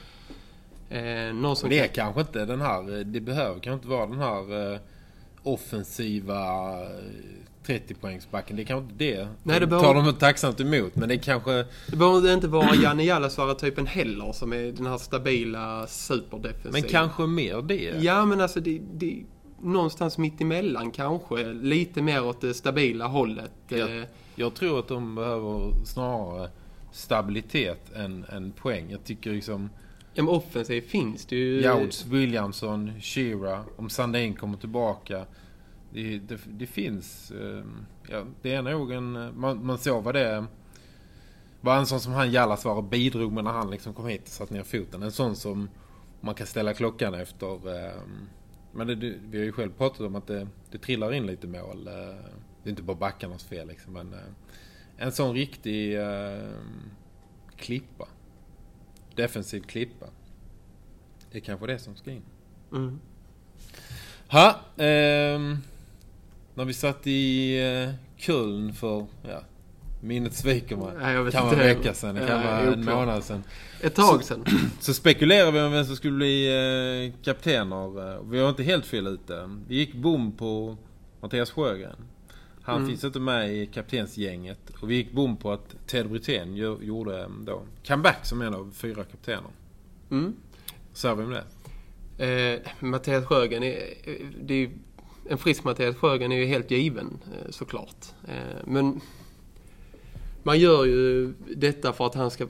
Eh, 0.90 1.34
någon 1.34 1.56
som 1.56 1.70
det 1.70 1.78
är 1.78 1.86
kan... 1.86 1.94
kanske 1.94 2.20
inte 2.20 2.44
den 2.44 2.60
här, 2.60 3.04
det 3.04 3.20
behöver 3.20 3.60
kanske 3.60 3.72
inte 3.72 3.88
vara 3.88 4.06
den 4.06 4.18
här 4.18 4.72
eh, 4.72 4.80
offensiva 5.42 6.34
30-poängsbacken. 7.66 8.56
Det 8.56 8.62
är 8.62 8.66
kanske 8.66 8.92
inte 8.92 9.04
det. 9.04 9.28
Nej, 9.42 9.60
det 9.60 9.66
behöver... 9.66 9.88
tar 9.88 9.94
de 9.94 10.14
tacksamt 10.14 10.60
emot. 10.60 10.96
Men 10.96 11.08
det 11.08 11.18
kanske... 11.18 11.66
Det 11.86 11.96
behöver 11.96 12.34
inte 12.34 12.48
vara 12.48 12.74
Janne 12.74 13.04
Jallasvaara-typen 13.04 13.86
heller 13.86 14.32
som 14.32 14.52
är 14.52 14.72
den 14.72 14.86
här 14.86 14.98
stabila 14.98 15.86
superdefensiva. 15.86 16.72
Men 16.72 16.82
kanske 16.82 17.26
mer 17.26 17.62
det? 17.62 17.94
Ja, 18.00 18.24
men 18.24 18.40
alltså 18.40 18.60
det, 18.60 18.80
det, 18.94 19.22
någonstans 19.62 20.18
mitt 20.18 20.40
emellan 20.40 20.90
kanske. 20.90 21.52
Lite 21.52 22.02
mer 22.02 22.24
åt 22.24 22.40
det 22.40 22.54
stabila 22.54 23.06
hållet. 23.06 23.52
Jag, 23.68 24.06
jag 24.34 24.54
tror 24.54 24.78
att 24.78 24.88
de 24.88 25.14
behöver 25.14 25.84
snarare 25.84 26.50
stabilitet 26.92 27.94
än, 27.94 28.24
än 28.28 28.52
poäng. 28.52 28.90
Jag 28.90 29.04
tycker 29.04 29.32
liksom... 29.32 29.70
Ja, 30.16 30.22
men 30.22 30.34
offensiv 30.34 30.80
finns 30.80 31.26
det 31.26 31.36
ju... 31.36 31.60
Jouds, 31.60 32.06
Williamson, 32.06 33.00
Shira. 33.00 33.64
Om 33.76 33.90
Sandin 33.90 34.34
kommer 34.34 34.58
tillbaka 34.58 35.26
det, 35.90 36.18
det, 36.18 36.40
det 36.46 36.66
finns... 36.66 37.30
Ehm, 37.30 37.86
ja, 38.08 38.24
det 38.42 38.52
är 38.52 38.62
nog 38.62 38.92
en... 38.92 39.40
Man, 39.40 39.66
man 39.66 39.78
såg 39.78 40.04
vad 40.04 40.14
det 40.14 40.46
var 41.60 41.78
en 41.78 41.86
sån 41.86 42.00
som 42.00 42.12
han 42.12 42.32
Jalas, 42.32 42.64
var 42.64 42.74
och 42.74 42.84
bidrog 42.84 43.32
med 43.32 43.44
när 43.44 43.52
han 43.52 43.70
liksom 43.70 43.94
kom 43.94 44.06
hit 44.06 44.22
och 44.22 44.28
satte 44.28 44.54
ner 44.54 44.62
foten. 44.62 45.02
En 45.02 45.12
sån 45.12 45.36
som 45.36 45.68
man 46.20 46.34
kan 46.34 46.46
ställa 46.46 46.74
klockan 46.74 47.14
efter. 47.14 47.76
Ehm, 47.76 48.28
men 48.72 48.86
det, 48.86 48.94
vi 49.30 49.38
har 49.38 49.44
ju 49.44 49.52
själv 49.52 49.70
pratat 49.70 50.00
om 50.00 50.16
att 50.16 50.26
det, 50.26 50.48
det 50.70 50.78
trillar 50.78 51.12
in 51.12 51.26
lite 51.26 51.46
mål. 51.46 51.88
Eh, 51.88 51.94
det 52.62 52.68
är 52.68 52.70
inte 52.70 52.82
bara 52.82 52.96
backarnas 52.96 53.44
fel 53.44 53.68
liksom. 53.68 53.92
Men 53.92 54.12
eh, 54.12 54.20
en 54.96 55.12
sån 55.12 55.34
riktig 55.34 56.00
ehm, 56.00 56.90
klippa. 57.56 58.08
Defensiv 59.16 59.60
klippa. 59.60 60.06
Det 61.32 61.38
är 61.38 61.42
kanske 61.42 61.66
det 61.66 61.78
som 61.78 61.96
ska 61.96 62.10
in. 62.10 62.22
Mm. 62.72 63.00
Ha, 64.28 64.48
um, 64.76 65.58
när 66.54 66.64
vi 66.64 66.72
satt 66.72 67.06
i 67.06 67.58
uh, 67.88 67.94
Köln 68.16 68.72
för, 68.72 69.06
ja, 69.22 69.40
minnet 70.00 70.34
sviker 70.34 70.76
mig. 70.76 70.92
Nej, 71.00 71.24
det 71.24 71.30
kan 71.30 71.46
vara 71.46 71.62
en 71.62 71.76
vecka 71.76 71.94
sedan, 71.94 72.14
det 72.14 72.26
kan 72.26 72.42
vara 72.42 72.60
en 72.60 72.84
månad 72.84 73.24
sedan. 73.24 73.42
Ett 73.80 73.94
tag 73.94 74.24
sedan. 74.24 74.44
Så, 74.78 74.84
så 74.84 74.94
spekulerade 74.94 75.52
vi 75.52 75.60
om 75.60 75.72
vem 75.72 75.84
som 75.84 75.96
skulle 75.96 76.16
bli 76.16 76.48
uh, 76.48 77.24
kaptener. 77.24 78.22
Vi 78.30 78.40
var 78.40 78.48
inte 78.48 78.62
helt 78.62 78.86
fel 78.86 79.06
ute. 79.06 79.50
Vi 79.68 79.76
gick 79.76 79.94
bom 79.94 80.32
på 80.32 80.76
Mattias 81.20 81.50
Sjögren. 81.50 81.96
Han 82.66 82.76
mm. 82.76 82.88
finns 82.88 83.04
inte 83.04 83.20
med 83.20 83.54
i 83.54 83.66
kaptensgänget. 83.66 84.70
Och 84.80 84.90
vi 84.90 84.94
gick 84.94 85.12
bom 85.12 85.36
på 85.36 85.52
att 85.52 85.76
Ted 85.86 86.10
Brithén 86.10 86.56
gjorde 86.80 87.28
då 87.40 87.62
comeback 87.86 88.26
som 88.26 88.42
en 88.42 88.54
av 88.54 88.72
fyra 88.76 89.04
kaptener. 89.04 89.50
Mm. 90.10 90.36
Så 90.92 91.14
vi 91.14 91.26
med 91.26 91.42
det? 92.16 92.54
Eh, 92.54 92.60
Mattias 92.80 93.24
Sjögren, 93.24 93.62
är, 93.62 93.82
det 94.42 94.54
är 94.54 94.70
en 95.28 95.38
frisk 95.38 95.64
Mattias 95.64 95.96
Sjögren 95.96 96.32
är 96.32 96.36
ju 96.36 96.46
helt 96.46 96.70
given 96.70 97.18
eh, 97.32 97.50
såklart. 97.50 98.06
Eh, 98.28 98.64
men 98.64 99.00
man 100.42 100.58
gör 100.58 100.84
ju 100.84 101.32
detta 101.56 101.92
för 101.92 102.06
att 102.06 102.14
han 102.14 102.30
ska, 102.30 102.46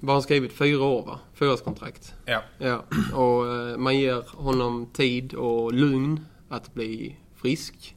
vad 0.00 0.14
han 0.14 0.22
skrivit, 0.22 0.52
fyra 0.52 0.82
år 0.84 1.06
va? 1.06 1.20
Fyraårskontrakt. 1.34 2.14
Ja. 2.26 2.42
ja. 2.58 2.84
Och 3.14 3.54
eh, 3.54 3.76
man 3.76 3.98
ger 3.98 4.24
honom 4.36 4.86
tid 4.86 5.34
och 5.34 5.72
lugn 5.72 6.20
att 6.48 6.74
bli 6.74 7.16
frisk 7.34 7.96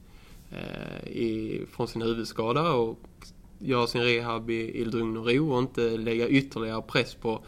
i, 1.06 1.62
från 1.72 1.88
sin 1.88 2.02
huvudskada 2.02 2.74
och 2.74 3.00
göra 3.60 3.88
sin 3.88 4.02
rehab 4.02 4.50
i, 4.50 4.82
i 4.82 4.86
lugn 4.86 5.18
och 5.18 5.28
ro 5.28 5.54
och 5.54 5.60
inte 5.60 5.82
lägga 5.82 6.28
ytterligare 6.28 6.82
press 6.82 7.16
på 7.16 7.42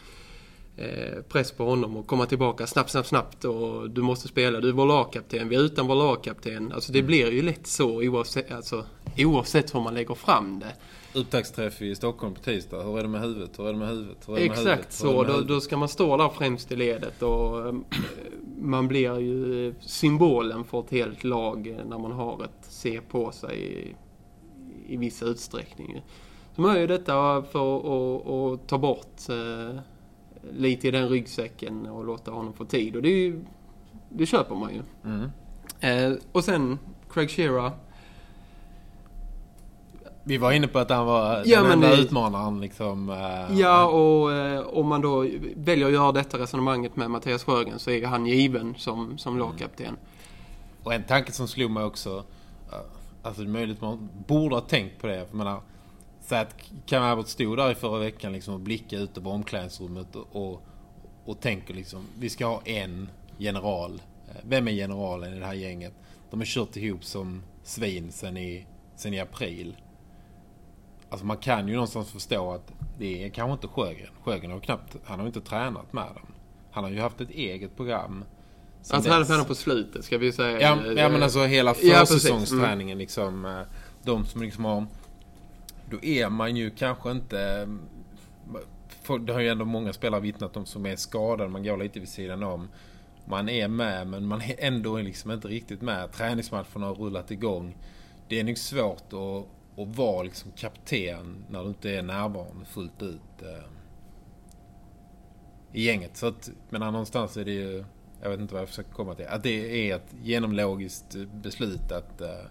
Eh, 0.79 1.21
press 1.21 1.51
på 1.51 1.65
honom 1.65 1.97
och 1.97 2.07
komma 2.07 2.25
tillbaka 2.25 2.67
snabbt, 2.67 2.89
snabbt, 2.89 3.07
snabbt 3.07 3.45
och 3.45 3.89
du 3.89 4.01
måste 4.01 4.27
spela. 4.27 4.59
Du 4.59 4.69
är 4.69 4.73
vår 4.73 4.85
lagkapten, 4.85 5.49
vi 5.49 5.55
är 5.55 5.59
utan 5.59 5.87
vår 5.87 5.95
lagkapten. 5.95 6.71
Alltså 6.71 6.91
det 6.91 6.99
mm. 6.99 7.07
blir 7.07 7.31
ju 7.31 7.41
lätt 7.41 7.67
så 7.67 8.03
oavsett, 8.03 8.51
alltså, 8.51 8.85
oavsett 9.17 9.75
hur 9.75 9.79
man 9.79 9.93
lägger 9.93 10.15
fram 10.15 10.59
det. 10.59 10.73
Upptaktsträff 11.19 11.81
i 11.81 11.95
Stockholm 11.95 12.33
på 12.33 12.41
tisdag. 12.41 12.83
Hur 12.83 12.99
är 12.99 13.01
det 13.03 13.09
med 13.09 13.21
huvudet? 13.21 13.59
Hur 13.59 13.67
är 13.67 13.73
det 13.73 13.79
med 13.79 13.87
huvudet? 13.87 14.17
Hur 14.27 14.37
är 14.37 14.39
det 14.39 14.47
med 14.47 14.51
Exakt 14.51 14.67
huvudet? 14.67 14.93
så. 14.93 15.23
Då, 15.23 15.41
då, 15.41 15.61
ska 15.61 15.77
man 15.77 15.89
stå 15.89 16.17
där 16.17 16.29
främst 16.29 16.71
i 16.71 16.75
ledet 16.75 17.21
och 17.21 17.67
äh, 17.67 17.73
man 18.61 18.87
blir 18.87 19.19
ju 19.19 19.73
symbolen 19.81 20.63
för 20.63 20.79
ett 20.79 20.91
helt 20.91 21.23
lag 21.23 21.77
när 21.89 21.97
man 21.97 22.11
har 22.11 22.43
ett 22.43 22.58
C 22.79 23.01
på 23.09 23.31
sig 23.31 23.57
i, 23.57 23.95
i 24.93 24.97
viss 24.97 25.23
utsträckning. 25.23 26.01
Så 26.55 26.61
man 26.61 26.73
gör 26.73 26.81
ju 26.81 26.87
detta 26.87 27.43
för 27.43 28.53
att 28.53 28.67
ta 28.67 28.77
bort 28.77 29.29
äh, 29.29 29.79
lite 30.53 30.87
i 30.87 30.91
den 30.91 31.09
ryggsäcken 31.09 31.85
och 31.87 32.05
låta 32.05 32.31
honom 32.31 32.53
få 32.53 32.65
tid. 32.65 32.95
Och 32.95 33.01
det, 33.01 33.09
är 33.09 33.17
ju, 33.17 33.45
det 34.09 34.25
köper 34.25 34.55
man 34.55 34.73
ju. 34.73 34.81
Mm. 35.05 35.31
Eh, 35.79 36.17
och 36.31 36.43
sen 36.43 36.79
Craig 37.09 37.29
Shearer. 37.29 37.71
Vi 40.23 40.37
var 40.37 40.51
inne 40.51 40.67
på 40.67 40.79
att 40.79 40.89
han 40.89 41.05
var 41.05 41.43
ja, 41.45 41.61
den 41.61 41.71
enda 41.71 41.97
utmanaren 41.97 42.61
liksom. 42.61 43.09
Eh, 43.09 43.59
ja, 43.59 43.85
och 43.85 44.33
eh, 44.33 44.67
om 44.67 44.87
man 44.87 45.01
då 45.01 45.25
väljer 45.55 45.87
att 45.87 45.93
göra 45.93 46.11
detta 46.11 46.37
resonemanget 46.37 46.95
med 46.95 47.11
Mattias 47.11 47.43
Sjögren 47.43 47.79
så 47.79 47.91
är 47.91 48.05
han 48.05 48.25
given 48.25 48.75
som, 48.77 49.17
som 49.17 49.35
mm. 49.35 49.47
lagkapten. 49.47 49.97
Och 50.83 50.93
en 50.93 51.03
tanke 51.03 51.31
som 51.31 51.47
slog 51.47 51.71
mig 51.71 51.83
också. 51.83 52.23
Alltså 53.21 53.41
det 53.41 53.47
är 53.47 53.51
möjligt 53.51 53.77
att 53.77 53.81
man 53.81 54.09
borde 54.27 54.55
ha 54.55 54.61
tänkt 54.61 55.01
på 55.01 55.07
det. 55.07 55.25
För 55.25 55.37
menar, 55.37 55.61
så 56.21 56.35
att 56.35 56.55
Cam 56.85 57.03
Abbott 57.03 57.27
stod 57.27 57.57
där 57.57 57.71
i 57.71 57.75
förra 57.75 57.99
veckan 57.99 58.33
liksom 58.33 58.53
och 58.53 58.59
blickade 58.59 59.01
ut 59.01 59.17
över 59.17 59.31
omklädningsrummet 59.31 60.15
och, 60.15 60.27
och, 60.31 60.61
och 61.25 61.39
tänker 61.39 61.73
liksom, 61.73 62.05
vi 62.19 62.29
ska 62.29 62.45
ha 62.45 62.61
en 62.65 63.09
general. 63.37 64.01
Eh, 64.27 64.35
vem 64.43 64.67
är 64.67 64.71
generalen 64.71 65.33
i 65.33 65.39
det 65.39 65.45
här 65.45 65.53
gänget? 65.53 65.93
De 66.29 66.39
har 66.39 66.45
kört 66.45 66.75
ihop 66.75 67.03
som 67.03 67.43
svin 67.63 68.11
sen 68.11 68.37
i, 68.37 68.65
sen 68.95 69.13
i 69.13 69.19
april. 69.19 69.75
Alltså 71.09 71.25
man 71.25 71.37
kan 71.37 71.67
ju 71.67 71.73
någonstans 71.73 72.11
förstå 72.11 72.51
att 72.51 72.73
det 72.97 73.25
är 73.25 73.29
kanske 73.29 73.53
inte 73.53 73.67
Sjögren. 73.67 74.13
Sjögren 74.23 74.51
har 74.51 74.59
knappt, 74.59 74.97
han 75.03 75.19
har 75.19 75.27
inte 75.27 75.41
tränat 75.41 75.93
med 75.93 76.07
dem. 76.15 76.33
Han 76.71 76.83
har 76.83 76.91
ju 76.91 76.99
haft 76.99 77.21
ett 77.21 77.29
eget 77.29 77.75
program. 77.75 78.23
Tränade 78.83 79.25
för 79.25 79.43
på 79.43 79.55
slutet 79.55 80.05
ska 80.05 80.17
vi 80.17 80.31
säga. 80.31 80.61
Ja, 80.61 80.91
ja 80.95 81.09
men 81.09 81.23
alltså 81.23 81.45
hela 81.45 81.73
försäsongsträningen 81.73 82.87
ja, 82.87 82.93
mm. 82.93 82.97
liksom. 82.97 83.45
Eh, 83.45 83.61
de 84.03 84.25
som 84.25 84.41
liksom 84.41 84.65
har 84.65 84.85
då 85.89 86.03
är 86.03 86.29
man 86.29 86.55
ju 86.55 86.69
kanske 86.69 87.11
inte... 87.11 87.67
Det 89.25 89.33
har 89.33 89.39
ju 89.39 89.47
ändå 89.47 89.65
många 89.65 89.93
spelare 89.93 90.21
vittnat 90.21 90.57
om 90.57 90.65
som 90.65 90.85
är 90.85 90.95
skadade. 90.95 91.49
Man 91.49 91.63
går 91.63 91.77
lite 91.77 91.99
vid 91.99 92.09
sidan 92.09 92.43
om. 92.43 92.67
Man 93.25 93.49
är 93.49 93.67
med 93.67 94.07
men 94.07 94.25
man 94.25 94.41
är 94.41 94.55
ändå 94.57 94.97
liksom 94.97 95.31
inte 95.31 95.47
riktigt 95.47 95.81
med. 95.81 96.11
Träningsmatcherna 96.11 96.85
har 96.85 96.95
rullat 96.95 97.31
igång. 97.31 97.77
Det 98.27 98.39
är 98.39 98.43
nog 98.43 98.57
svårt 98.57 99.13
att, 99.13 99.79
att 99.79 99.95
vara 99.97 100.23
liksom 100.23 100.51
kapten 100.51 101.45
när 101.49 101.63
du 101.63 101.67
inte 101.67 101.91
är 101.91 102.01
närvarande 102.01 102.65
fullt 102.65 103.01
ut 103.01 103.41
eh, 103.41 103.69
i 105.73 105.83
gänget. 105.83 106.17
Så 106.17 106.27
att, 106.27 106.49
men 106.69 106.81
någonstans 106.81 107.37
är 107.37 107.45
det 107.45 107.51
ju, 107.51 107.85
jag 108.21 108.29
vet 108.29 108.39
inte 108.39 108.53
vad 108.53 108.61
jag 108.61 108.69
försöker 108.69 108.91
komma 108.91 109.15
till, 109.15 109.27
att 109.27 109.43
det 109.43 109.89
är 109.89 109.95
ett 109.95 110.15
genomlogiskt 110.23 111.15
beslut 111.33 111.91
att, 111.91 112.21
eh, 112.21 112.45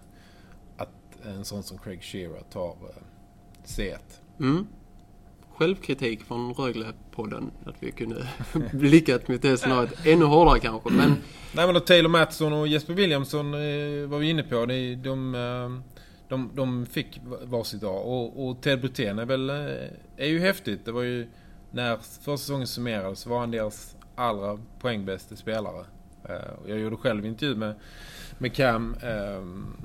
att 0.77 1.25
en 1.25 1.45
sån 1.45 1.63
som 1.63 1.77
Craig 1.77 2.03
Shearer 2.03 2.43
tar 2.51 2.69
eh, 2.69 3.03
C1. 3.65 3.97
Mm. 4.39 4.67
självkritik 5.53 6.23
från 6.23 6.53
Rögle-podden. 6.53 7.51
Att 7.65 7.75
vi 7.79 7.91
kunde 7.91 8.27
blickat 8.73 9.27
mot 9.27 9.41
det 9.41 9.57
scenariot 9.57 10.05
ännu 10.05 10.25
hårdare 10.25 10.59
kanske. 10.59 10.89
Men 10.89 11.09
Nej 11.53 11.65
men 11.65 11.73
då 11.73 11.79
Taylor 11.79 12.09
Mattsson 12.09 12.53
och 12.53 12.67
Jesper 12.67 12.93
Williamson 12.93 13.53
eh, 13.53 14.07
var 14.07 14.17
vi 14.17 14.29
inne 14.29 14.43
på. 14.43 14.65
De, 14.65 14.95
de, 14.95 15.35
eh, 15.35 15.93
de, 16.27 16.51
de 16.55 16.85
fick 16.85 17.21
varsitt 17.43 17.83
A. 17.83 17.87
Och, 17.89 18.47
och 18.47 18.61
Ted 18.61 18.81
Brithén 18.81 19.19
är 19.19 19.25
väl... 19.25 19.49
eh, 19.49 19.55
är 20.17 20.27
ju 20.27 20.39
häftigt. 20.39 20.85
Det 20.85 20.91
var 20.91 21.01
ju... 21.01 21.27
När 21.71 21.97
första 21.97 22.37
säsongen 22.37 22.67
summerades 22.67 23.25
var 23.25 23.39
han 23.39 23.51
deras 23.51 23.95
allra 24.19 24.59
poängbästa 24.79 25.35
spelare. 25.35 25.85
Eh, 26.29 26.35
jag 26.67 26.79
gjorde 26.79 26.95
själv 26.95 27.25
intervju 27.25 27.55
med, 27.55 27.75
med 28.37 28.53
Cam. 28.53 28.95
ehm, 29.01 29.75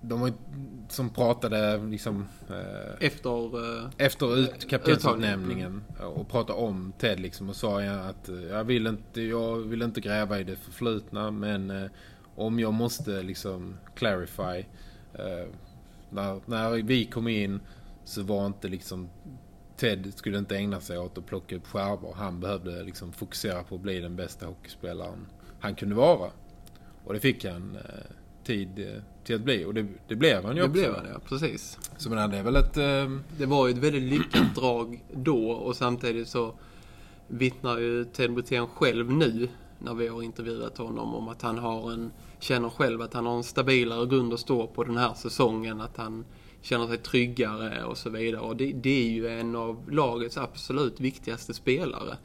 de 0.00 0.20
var, 0.20 0.32
som 0.88 1.10
pratade 1.10 1.78
liksom... 1.78 2.26
eh, 2.48 3.06
efter... 3.06 3.56
eh, 3.84 3.90
efter 3.96 4.36
ut, 4.36 4.70
kaptensutnämningen 4.70 5.84
och 6.00 6.28
pratade 6.28 6.58
om 6.58 6.92
Ted 6.98 7.20
liksom 7.20 7.48
och 7.48 7.56
sa 7.56 7.82
jag 7.82 8.06
att 8.06 8.30
jag 8.50 8.64
vill 8.64 8.86
inte, 8.86 9.22
jag 9.22 9.56
vill 9.56 9.82
inte 9.82 10.00
gräva 10.00 10.40
i 10.40 10.44
det 10.44 10.56
förflutna 10.56 11.30
men 11.30 11.90
om 12.36 12.58
jag 12.60 12.74
måste 12.74 13.22
liksom 13.22 13.76
clarify 13.94 14.64
när, 16.10 16.40
när 16.46 16.82
vi 16.82 17.04
kom 17.04 17.28
in 17.28 17.60
så 18.04 18.22
var 18.22 18.46
inte 18.46 18.68
liksom 18.68 19.08
Ted 19.76 20.12
skulle 20.16 20.38
inte 20.38 20.56
ägna 20.56 20.80
sig 20.80 20.98
åt 20.98 21.18
att 21.18 21.26
plocka 21.26 21.56
upp 21.56 21.66
skärvor. 21.66 22.14
Han 22.16 22.40
behövde 22.40 22.82
liksom 22.82 23.12
fokusera 23.12 23.62
på 23.62 23.74
att 23.74 23.80
bli 23.80 24.00
den 24.00 24.16
bästa 24.16 24.46
hockeyspelaren 24.46 25.26
han 25.60 25.74
kunde 25.74 25.94
vara. 25.94 26.30
Och 27.04 27.12
det 27.14 27.20
fick 27.20 27.44
han 27.44 27.76
eh, 27.76 28.14
tid 28.44 28.78
eh, 28.78 29.02
till 29.24 29.34
att 29.34 29.40
bli 29.40 29.64
och 29.64 29.74
det, 29.74 29.86
det 30.08 30.16
blev 30.16 30.44
han 30.44 30.56
ju 30.56 30.62
det 30.62 30.68
också. 30.68 30.72
blev 30.72 30.92
det, 30.92 31.10
ja. 31.12 31.20
Precis. 31.28 31.78
Så 31.96 32.10
men 32.10 32.30
det 32.30 32.36
är 32.38 32.42
väl 32.42 32.56
ett... 32.56 32.76
Eh, 32.76 33.18
Det 33.38 33.46
var 33.46 33.66
ju 33.66 33.72
ett 33.72 33.78
väldigt 33.78 34.02
lyckat 34.02 34.54
drag 34.54 35.04
då 35.12 35.50
och 35.50 35.76
samtidigt 35.76 36.28
så 36.28 36.54
vittnar 37.28 37.78
ju 37.78 38.04
Ted 38.04 38.32
Brithén 38.32 38.66
själv 38.66 39.10
nu 39.10 39.48
när 39.78 39.94
vi 39.94 40.08
har 40.08 40.22
intervjuat 40.22 40.78
honom 40.78 41.14
om 41.14 41.28
att 41.28 41.42
han 41.42 41.58
har 41.58 41.92
en, 41.92 42.10
känner 42.38 42.68
själv 42.68 43.02
att 43.02 43.14
han 43.14 43.26
har 43.26 43.36
en 43.36 43.42
stabilare 43.42 44.06
grund 44.06 44.32
att 44.34 44.40
stå 44.40 44.66
på 44.66 44.84
den 44.84 44.96
här 44.96 45.14
säsongen. 45.14 45.80
Att 45.80 45.96
han 45.96 46.24
känner 46.66 46.86
sig 46.86 46.98
tryggare 46.98 47.84
och 47.84 47.98
så 47.98 48.10
vidare. 48.10 48.40
Och 48.40 48.56
det, 48.56 48.72
det 48.72 49.06
är 49.06 49.10
ju 49.10 49.28
en 49.28 49.56
av 49.56 49.90
lagets 49.90 50.36
absolut 50.36 51.00
viktigaste 51.00 51.54
spelare. 51.54 52.16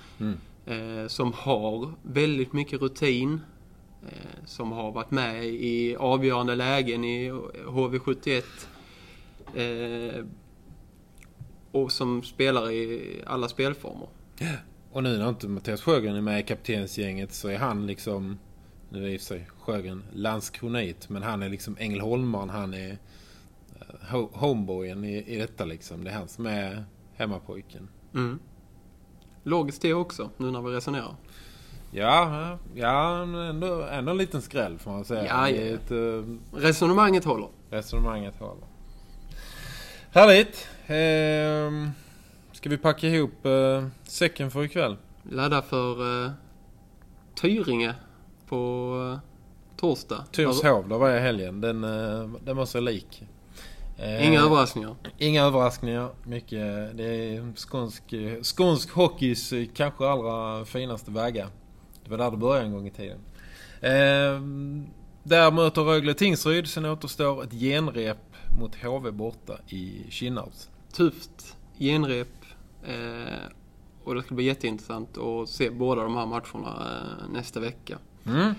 Eh, 0.66 1.08
som 1.08 1.34
har 1.34 1.94
väldigt 2.04 2.54
mycket 2.54 2.82
rutin. 2.82 3.42
Eh, 4.10 4.46
som 4.46 4.72
har 4.72 4.92
varit 4.92 5.12
med 5.12 5.46
i 5.46 5.96
avgörande 5.96 6.56
lägen 6.56 7.04
i 7.04 7.32
HV71. 7.66 8.44
Eh, 9.56 10.26
och 11.72 11.92
som 11.92 12.24
spelar 12.24 12.72
i 12.72 13.02
alla 13.28 13.48
spelformer. 13.48 14.08
Och 14.92 15.04
nu 15.04 15.18
när 15.18 15.30
inte 15.30 15.48
Mattias 15.48 15.82
Sjögren 15.82 16.16
är 16.16 16.22
med 16.22 16.40
i 16.40 16.44
kaptensgänget 16.44 17.34
så 17.34 17.48
är 17.48 17.58
han 17.58 17.88
liksom, 17.88 18.40
nu 18.90 19.04
är 19.06 19.10
i 19.10 19.18
och 19.18 19.22
för 19.22 19.26
sig 19.26 19.48
Sjögren 19.60 20.04
landskronit, 20.14 21.10
men 21.10 21.24
han 21.24 21.44
är 21.44 21.50
liksom 21.50 21.78
Ängelholmaren, 21.80 22.50
han 22.50 22.74
är 22.74 22.98
homeboyen 24.34 25.04
i, 25.04 25.24
i 25.28 25.38
detta 25.38 25.66
liksom. 25.66 26.04
Det 26.04 26.10
är 26.10 26.14
han 26.14 26.28
som 26.28 26.46
är 26.46 26.84
hemmapojken. 27.14 27.90
Mm. 28.14 28.40
Logiskt 29.44 29.82
det 29.82 29.94
också, 29.94 30.30
nu 30.38 30.52
när 30.52 30.62
vi 30.62 30.76
resonerar. 30.76 31.16
Ja, 31.92 32.58
ja 32.76 33.22
ändå, 33.22 33.84
ändå 33.84 34.12
en 34.12 34.18
liten 34.18 34.42
skräll 34.42 34.80
får 34.80 34.92
man 34.92 35.06
säga. 35.06 35.26
Ja, 35.26 35.50
ja. 35.50 35.62
Ett, 35.62 35.92
uh, 35.92 36.38
Resonemanget 36.54 37.26
håller. 37.26 37.48
resonemanget 37.70 38.36
håller. 38.40 38.66
Härligt! 40.12 40.68
Ehm, 40.88 41.90
ska 42.52 42.70
vi 42.70 42.78
packa 42.78 43.08
ihop 43.08 43.46
uh, 43.46 43.88
säcken 44.04 44.52
för 44.52 44.64
ikväll? 44.64 44.98
Ladda 45.24 45.62
för 45.62 46.02
uh, 46.02 46.32
Tyringe 47.36 47.96
på 48.48 48.94
uh, 49.14 49.20
torsdag. 49.82 50.26
Tyrshov, 50.32 50.90
där 50.90 50.98
var 50.98 51.10
jag 51.10 51.22
helgen. 51.22 51.62
Den, 51.62 51.84
eh, 51.84 52.30
den 52.46 52.58
var 52.58 52.66
så 52.66 52.80
lik. 52.80 53.24
Eh, 53.98 54.28
Inga 54.28 54.42
överraskningar. 54.42 54.96
Inga 55.18 55.44
överraskningar. 55.44 56.10
Mycket, 56.24 56.98
det 56.98 57.04
är 57.04 57.56
skånsk, 57.56 58.04
skånsk 58.44 58.92
hockeys 58.92 59.54
eh, 59.54 59.68
kanske 59.76 60.08
allra 60.08 60.66
finaste 60.66 61.12
vägar. 61.12 61.48
Det 62.04 62.12
var 62.12 62.18
där 62.18 62.32
det 62.32 62.38
började 62.38 62.66
en 62.66 62.72
gång 62.74 62.88
i 62.88 62.92
tiden. 62.92 63.20
Eh, 63.82 64.42
där 65.24 65.52
möter 65.52 65.82
Rögle 65.82 66.14
Tingsryd. 66.14 66.68
Sen 66.68 66.86
återstår 66.86 67.44
ett 67.44 67.54
genrep 67.54 68.18
mot 68.60 68.76
HV 68.76 69.12
borta 69.12 69.58
i 69.68 70.06
Kinnarps. 70.10 70.70
Tufft 70.94 71.58
genrep. 71.80 72.28
Eh, 72.88 73.38
och 74.04 74.16
det 74.16 74.24
ska 74.24 74.36
bli 74.36 74.44
jätteintressant 74.46 75.18
att 75.18 75.50
se 75.50 75.70
båda 75.70 76.04
de 76.04 76.16
här 76.16 76.26
matcherna 76.26 76.98
nästa 77.34 77.60
vecka. 77.60 77.98
Mm. 78.26 78.54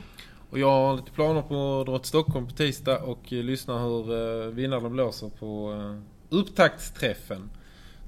Och 0.53 0.59
jag 0.59 0.71
har 0.71 0.97
lite 0.97 1.11
planer 1.11 1.43
på 1.43 1.81
att 1.81 1.87
dra 1.87 1.99
till 1.99 2.09
Stockholm 2.09 2.47
på 2.47 2.53
tisdag 2.55 2.99
och 2.99 3.33
eh, 3.33 3.43
lyssna 3.45 3.79
hur 3.79 4.13
eh, 4.47 4.47
vinnarna 4.51 4.89
blåser 4.89 5.29
på 5.29 5.73
eh, 5.73 5.99
upptaktsträffen. 6.39 7.51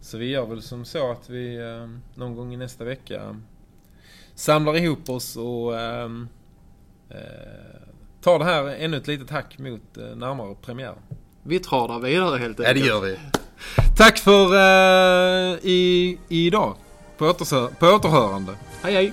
Så 0.01 0.19
vi 0.19 0.27
gör 0.31 0.47
väl 0.47 0.63
som 0.63 0.85
så 0.85 1.11
att 1.13 1.31
vi 1.31 1.57
eh, 1.57 1.89
någon 2.15 2.37
gång 2.37 2.55
i 2.55 2.57
nästa 2.57 2.85
vecka 2.85 3.41
samlar 4.35 4.77
ihop 4.77 5.09
oss 5.11 5.37
och 5.37 5.81
eh, 5.81 6.11
eh, 7.11 7.19
tar 8.23 8.39
det 8.39 8.45
här 8.45 8.67
ännu 8.67 8.97
ett 8.97 9.07
litet 9.07 9.31
hack 9.31 9.59
mot 9.59 9.97
eh, 9.97 10.05
närmare 10.17 10.55
premiär. 10.63 10.95
Vi 11.43 11.59
tradar 11.59 11.99
vidare 12.01 12.39
helt 12.39 12.59
Ja, 12.59 12.63
det 12.65 12.69
enkelt. 12.71 12.87
gör 12.89 13.01
vi. 13.01 13.19
Tack 13.97 14.19
för 14.19 14.55
eh, 14.55 15.59
i, 15.63 16.19
idag. 16.29 16.75
På, 17.19 17.25
återsö- 17.25 17.75
på 17.79 17.87
återhörande. 17.87 18.53
Hej! 18.83 18.95
Hej, 18.95 19.13